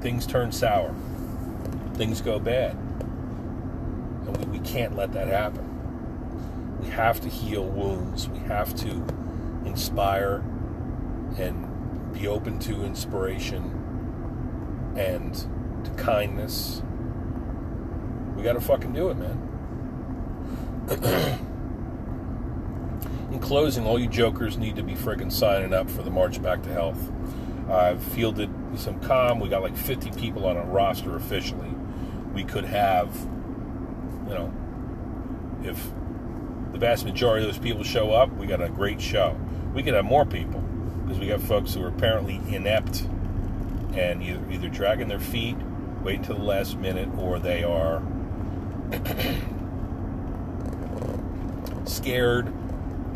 things 0.00 0.26
turn 0.26 0.52
sour. 0.52 0.94
Things 1.94 2.20
go 2.20 2.38
bad. 2.38 2.72
And 2.76 4.36
we, 4.36 4.58
we 4.58 4.64
can't 4.64 4.94
let 4.94 5.12
that 5.14 5.26
happen. 5.28 5.64
We 6.80 6.88
have 6.90 7.20
to 7.22 7.28
heal 7.28 7.64
wounds. 7.64 8.28
We 8.28 8.38
have 8.40 8.74
to 8.76 8.90
inspire 9.64 10.44
and 11.38 12.12
be 12.12 12.28
open 12.28 12.58
to 12.60 12.84
inspiration 12.84 13.72
and 14.96 15.46
to 15.86 16.02
kindness. 16.02 16.82
We 18.36 18.42
got 18.42 18.54
to 18.54 18.60
fucking 18.60 18.92
do 18.92 19.10
it, 19.10 19.16
man. 19.16 19.42
In 23.32 23.40
closing, 23.40 23.86
all 23.86 23.98
you 23.98 24.08
jokers 24.08 24.56
need 24.56 24.76
to 24.76 24.82
be 24.82 24.94
friggin' 24.94 25.32
signing 25.32 25.72
up 25.72 25.90
for 25.90 26.02
the 26.02 26.10
March 26.10 26.42
Back 26.42 26.62
to 26.62 26.68
Health. 26.68 27.10
I've 27.68 28.02
fielded 28.02 28.50
some 28.76 29.00
calm. 29.00 29.40
We 29.40 29.48
got 29.48 29.62
like 29.62 29.76
50 29.76 30.12
people 30.12 30.46
on 30.46 30.56
a 30.56 30.64
roster 30.64 31.16
officially. 31.16 31.74
We 32.32 32.44
could 32.44 32.64
have, 32.64 33.14
you 34.28 34.34
know, 34.34 34.54
if 35.64 35.90
the 36.72 36.78
vast 36.78 37.04
majority 37.04 37.46
of 37.46 37.52
those 37.52 37.62
people 37.62 37.82
show 37.82 38.12
up, 38.12 38.32
we 38.36 38.46
got 38.46 38.62
a 38.62 38.68
great 38.68 39.00
show. 39.00 39.36
We 39.74 39.82
could 39.82 39.94
have 39.94 40.04
more 40.04 40.24
people 40.24 40.60
because 41.02 41.18
we 41.18 41.26
got 41.26 41.40
folks 41.40 41.74
who 41.74 41.82
are 41.82 41.88
apparently 41.88 42.40
inept 42.48 43.08
and 43.94 44.22
either, 44.22 44.40
either 44.50 44.68
dragging 44.68 45.08
their 45.08 45.18
feet 45.18 45.56
wait 46.02 46.18
until 46.18 46.36
the 46.36 46.44
last 46.44 46.76
minute 46.76 47.08
or 47.18 47.38
they 47.38 47.64
are 47.64 48.02
scared 51.84 52.52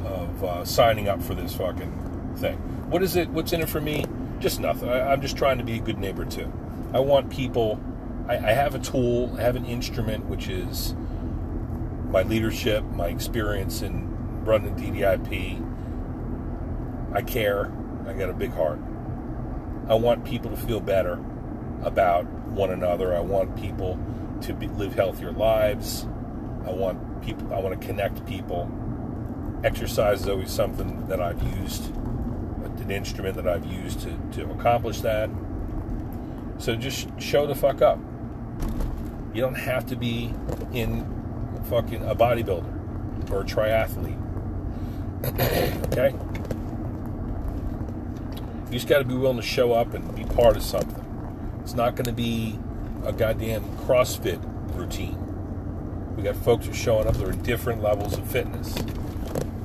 of 0.05 0.45
uh, 0.45 0.64
signing 0.64 1.09
up 1.09 1.23
for 1.23 1.35
this 1.35 1.55
fucking 1.55 2.35
thing. 2.37 2.57
What 2.90 3.03
is 3.03 3.16
it? 3.16 3.29
What's 3.31 3.53
in 3.53 3.61
it 3.61 3.69
for 3.69 3.81
me? 3.81 4.05
Just 4.40 4.61
nothing. 4.61 4.88
I, 4.88 5.12
am 5.12 5.21
just 5.21 5.37
trying 5.37 5.59
to 5.59 5.64
be 5.64 5.77
a 5.77 5.81
good 5.81 5.99
neighbor 5.99 6.25
too. 6.25 6.53
I 6.93 7.01
want 7.01 7.31
people. 7.31 7.81
I, 8.29 8.37
I 8.37 8.53
have 8.53 8.75
a 8.75 8.79
tool. 8.79 9.35
I 9.38 9.43
have 9.43 9.57
an 9.57 9.64
instrument, 9.64 10.27
which 10.27 10.49
is 10.49 10.95
my 12.11 12.23
leadership, 12.23 12.85
my 12.85 13.09
experience 13.09 13.83
in 13.83 14.45
running 14.45 14.75
DDIP. 14.75 15.66
I 17.14 17.23
care. 17.23 17.71
I 18.07 18.12
got 18.14 18.31
a 18.31 18.33
big 18.33 18.53
heart. 18.53 18.81
I 19.88 19.95
want 19.95 20.25
people 20.25 20.51
to 20.51 20.57
feel 20.57 20.81
better 20.81 21.19
about 21.83 22.27
one 22.51 22.71
another. 22.71 23.15
I 23.15 23.21
want 23.21 23.57
people 23.57 23.99
to 24.43 24.53
be, 24.53 24.69
live 24.69 24.95
healthier 24.95 25.33
lives. 25.33 26.07
I 26.67 26.71
want 26.71 27.23
people. 27.23 27.53
I 27.53 27.61
want 27.61 27.81
to 27.81 27.87
connect 27.87 28.27
people. 28.27 28.71
Exercise 29.65 30.23
is 30.23 30.29
always 30.29 30.51
something 30.51 31.07
that 31.09 31.21
I've 31.21 31.43
used, 31.61 31.95
an 32.81 32.91
instrument 32.91 33.37
that 33.37 33.47
I've 33.47 33.67
used 33.67 34.01
to, 34.01 34.17
to 34.33 34.51
accomplish 34.51 35.01
that. 35.01 35.29
So 36.59 36.77
just 36.77 37.09
show 37.21 37.47
the 37.47 37.55
fuck 37.55 37.83
up. 37.83 37.99
You 39.33 39.41
don't 39.41 39.55
have 39.55 39.87
to 39.87 39.97
be 39.97 40.35
in 40.73 41.07
fucking 41.69 42.05
a 42.05 42.15
bodybuilder 42.15 43.31
or 43.31 43.43
a 43.43 43.45
triathlete. 43.45 44.19
okay? 45.93 46.15
You 48.67 48.73
just 48.73 48.89
got 48.89 48.99
to 48.99 49.05
be 49.05 49.15
willing 49.15 49.37
to 49.37 49.43
show 49.43 49.73
up 49.73 49.95
and 49.95 50.15
be 50.15 50.25
part 50.25 50.57
of 50.57 50.63
something. 50.63 51.00
It's 51.70 51.76
not 51.76 51.94
going 51.94 52.06
to 52.06 52.12
be 52.12 52.59
a 53.04 53.12
goddamn 53.12 53.62
CrossFit 53.87 54.40
routine. 54.74 55.16
We 56.16 56.24
got 56.24 56.35
folks 56.35 56.66
who 56.66 56.72
are 56.72 56.74
showing 56.74 57.06
up 57.06 57.14
that 57.14 57.24
are 57.24 57.30
in 57.30 57.42
different 57.42 57.80
levels 57.80 58.18
of 58.18 58.28
fitness. 58.28 58.74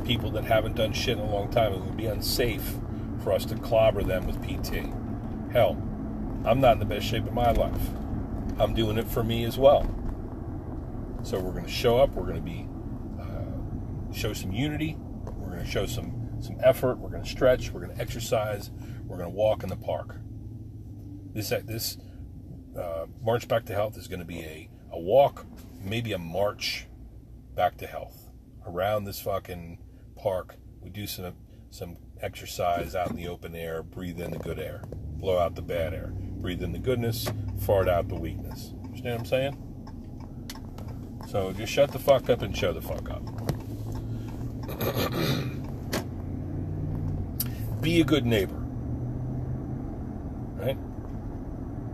People 0.05 0.29
that 0.33 0.45
haven't 0.45 0.75
done 0.75 0.93
shit 0.93 1.17
in 1.17 1.23
a 1.23 1.27
long 1.27 1.49
time. 1.49 1.73
It 1.73 1.81
would 1.81 1.97
be 1.97 2.05
unsafe 2.05 2.75
for 3.23 3.31
us 3.31 3.43
to 3.45 3.55
clobber 3.55 4.03
them 4.03 4.27
with 4.27 4.39
PT. 4.43 4.87
Hell, 5.51 5.81
I'm 6.45 6.61
not 6.61 6.73
in 6.73 6.79
the 6.79 6.85
best 6.85 7.07
shape 7.07 7.25
of 7.25 7.33
my 7.33 7.49
life. 7.49 7.89
I'm 8.59 8.75
doing 8.75 8.99
it 8.99 9.07
for 9.07 9.23
me 9.23 9.43
as 9.43 9.57
well. 9.57 9.89
So 11.23 11.39
we're 11.39 11.53
going 11.53 11.65
to 11.65 11.71
show 11.71 11.97
up. 11.97 12.11
We're 12.11 12.27
going 12.27 12.35
to 12.35 12.39
be 12.39 12.67
uh, 13.19 14.13
show 14.13 14.33
some 14.33 14.51
unity. 14.51 14.95
We're 15.25 15.53
going 15.53 15.65
to 15.65 15.71
show 15.71 15.87
some 15.87 16.39
some 16.39 16.57
effort. 16.61 16.99
We're 16.99 17.09
going 17.09 17.23
to 17.23 17.29
stretch. 17.29 17.71
We're 17.71 17.81
going 17.81 17.95
to 17.95 17.99
exercise. 17.99 18.69
We're 19.07 19.17
going 19.17 19.31
to 19.31 19.35
walk 19.35 19.63
in 19.63 19.69
the 19.69 19.75
park. 19.75 20.17
This 21.35 21.49
this 21.65 21.97
uh, 22.79 23.07
march 23.21 23.49
back 23.49 23.65
to 23.65 23.73
health 23.73 23.97
is 23.97 24.07
going 24.07 24.19
to 24.19 24.25
be 24.25 24.39
a 24.39 24.69
a 24.89 24.97
walk, 24.97 25.45
maybe 25.83 26.13
a 26.13 26.17
march 26.17 26.87
back 27.53 27.75
to 27.79 27.87
health 27.87 28.29
around 28.65 29.03
this 29.03 29.19
fucking 29.19 29.79
park. 30.15 30.55
We 30.81 30.89
do 30.89 31.05
some 31.05 31.33
some 31.71 31.97
exercise 32.21 32.95
out 32.95 33.09
in 33.09 33.17
the 33.17 33.27
open 33.27 33.53
air, 33.53 33.83
breathe 33.83 34.21
in 34.21 34.31
the 34.31 34.39
good 34.39 34.59
air, 34.59 34.83
blow 35.17 35.37
out 35.37 35.55
the 35.55 35.61
bad 35.61 35.93
air, 35.93 36.13
breathe 36.15 36.63
in 36.63 36.71
the 36.71 36.79
goodness, 36.79 37.27
fart 37.59 37.89
out 37.89 38.07
the 38.07 38.15
weakness. 38.15 38.71
You 38.71 38.85
understand 38.85 39.15
what 39.15 39.19
I'm 39.19 39.25
saying? 39.25 39.61
So 41.27 41.51
just 41.51 41.73
shut 41.73 41.91
the 41.91 41.99
fuck 41.99 42.29
up 42.29 42.43
and 42.43 42.55
show 42.55 42.71
the 42.71 42.81
fuck 42.81 43.09
up. 43.09 43.23
Be 47.81 47.99
a 47.99 48.05
good 48.05 48.25
neighbor. 48.25 48.63
Right? 50.55 50.77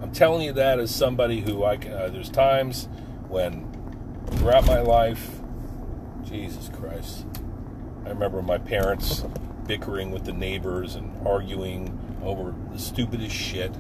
I'm 0.02 0.12
telling 0.12 0.42
you 0.42 0.54
that 0.54 0.80
as 0.80 0.94
somebody 0.94 1.42
who 1.42 1.64
I 1.64 1.76
uh, 1.76 2.10
there's 2.10 2.30
times 2.30 2.90
when 3.30 3.72
throughout 4.32 4.66
my 4.66 4.82
life, 4.82 5.40
Jesus 6.24 6.70
Christ, 6.70 7.26
I 8.06 8.10
remember 8.10 8.42
my 8.42 8.58
parents 8.58 9.24
bickering 9.68 10.10
with 10.10 10.26
the 10.26 10.34
neighbors 10.34 10.96
and 10.96 11.28
arguing 11.28 12.00
over 12.24 12.56
the 12.72 12.80
stupidest 12.80 13.36
shit 13.36 13.76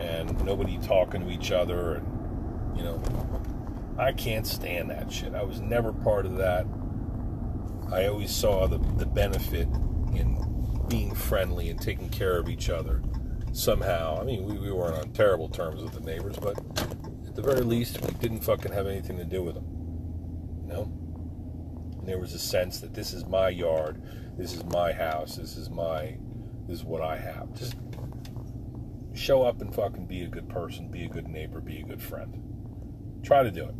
and 0.00 0.44
nobody 0.44 0.76
talking 0.78 1.24
to 1.24 1.30
each 1.30 1.52
other 1.52 1.94
and 1.94 2.76
you 2.76 2.82
know 2.82 3.00
I 3.96 4.12
can't 4.12 4.46
stand 4.46 4.90
that 4.90 5.12
shit. 5.12 5.34
I 5.34 5.44
was 5.44 5.60
never 5.60 5.92
part 5.92 6.26
of 6.26 6.36
that. 6.38 6.66
I 7.92 8.06
always 8.06 8.32
saw 8.32 8.66
the, 8.66 8.78
the 8.96 9.06
benefit 9.06 9.68
in 10.14 10.84
being 10.88 11.14
friendly 11.14 11.68
and 11.70 11.80
taking 11.80 12.08
care 12.08 12.38
of 12.38 12.48
each 12.48 12.70
other 12.70 13.02
somehow. 13.58 14.18
I 14.20 14.24
mean, 14.24 14.44
we, 14.44 14.56
we 14.58 14.70
weren't 14.70 14.96
on 14.96 15.12
terrible 15.12 15.48
terms 15.48 15.82
with 15.82 15.92
the 15.92 16.00
neighbors, 16.00 16.36
but 16.36 16.58
at 17.26 17.34
the 17.34 17.42
very 17.42 17.62
least, 17.62 18.00
we 18.02 18.12
didn't 18.14 18.40
fucking 18.40 18.72
have 18.72 18.86
anything 18.86 19.16
to 19.18 19.24
do 19.24 19.42
with 19.42 19.54
them. 19.54 19.66
You 20.62 20.72
know? 20.72 20.82
And 21.98 22.08
there 22.08 22.18
was 22.18 22.34
a 22.34 22.38
sense 22.38 22.80
that 22.80 22.94
this 22.94 23.12
is 23.12 23.26
my 23.26 23.48
yard, 23.48 24.02
this 24.36 24.54
is 24.54 24.64
my 24.64 24.92
house, 24.92 25.36
this 25.36 25.56
is 25.56 25.68
my, 25.68 26.16
this 26.66 26.78
is 26.78 26.84
what 26.84 27.02
I 27.02 27.18
have. 27.18 27.52
Just 27.54 27.74
show 29.14 29.42
up 29.42 29.60
and 29.60 29.74
fucking 29.74 30.06
be 30.06 30.22
a 30.22 30.28
good 30.28 30.48
person, 30.48 30.88
be 30.88 31.04
a 31.04 31.08
good 31.08 31.26
neighbor, 31.26 31.60
be 31.60 31.80
a 31.80 31.84
good 31.84 32.02
friend. 32.02 32.42
Try 33.24 33.42
to 33.42 33.50
do 33.50 33.64
it. 33.64 33.74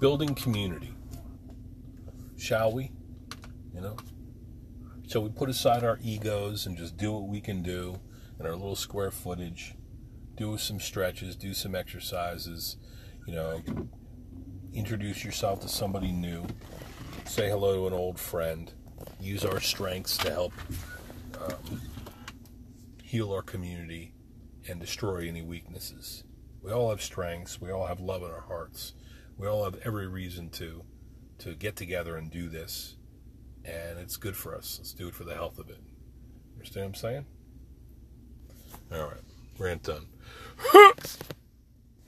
Building 0.00 0.34
community. 0.34 0.94
Shall 2.38 2.72
we? 2.72 2.90
You 3.74 3.82
know? 3.82 3.96
So 5.06 5.20
we 5.20 5.28
put 5.28 5.50
aside 5.50 5.84
our 5.84 5.98
egos 6.02 6.64
and 6.64 6.74
just 6.74 6.96
do 6.96 7.12
what 7.12 7.28
we 7.28 7.38
can 7.38 7.62
do 7.62 8.00
in 8.38 8.46
our 8.46 8.52
little 8.52 8.76
square 8.76 9.10
footage. 9.10 9.74
Do 10.36 10.56
some 10.56 10.80
stretches, 10.80 11.36
do 11.36 11.52
some 11.52 11.74
exercises, 11.74 12.78
you 13.26 13.34
know, 13.34 13.62
introduce 14.72 15.22
yourself 15.22 15.60
to 15.60 15.68
somebody 15.68 16.12
new, 16.12 16.46
say 17.26 17.50
hello 17.50 17.74
to 17.74 17.86
an 17.88 17.92
old 17.92 18.18
friend, 18.18 18.72
use 19.20 19.44
our 19.44 19.60
strengths 19.60 20.16
to 20.18 20.30
help 20.30 20.54
um, 21.44 21.82
heal 23.02 23.32
our 23.34 23.42
community 23.42 24.14
and 24.66 24.80
destroy 24.80 25.28
any 25.28 25.42
weaknesses. 25.42 26.24
We 26.62 26.72
all 26.72 26.88
have 26.88 27.02
strengths. 27.02 27.60
We 27.60 27.70
all 27.70 27.86
have 27.86 28.00
love 28.00 28.22
in 28.22 28.30
our 28.30 28.40
hearts. 28.42 28.94
We 29.40 29.46
all 29.46 29.64
have 29.64 29.78
every 29.86 30.06
reason 30.06 30.50
to 30.50 30.82
to 31.38 31.54
get 31.54 31.74
together 31.74 32.18
and 32.18 32.30
do 32.30 32.50
this, 32.50 32.96
and 33.64 33.98
it's 33.98 34.18
good 34.18 34.36
for 34.36 34.54
us. 34.54 34.76
Let's 34.78 34.92
do 34.92 35.08
it 35.08 35.14
for 35.14 35.24
the 35.24 35.32
health 35.32 35.58
of 35.58 35.70
it. 35.70 35.80
Understand 36.56 36.84
what 36.84 36.88
I'm 36.88 36.94
saying? 36.94 37.26
All 38.92 39.08
right, 39.08 39.22
rant 39.58 39.82
done. 39.84 40.08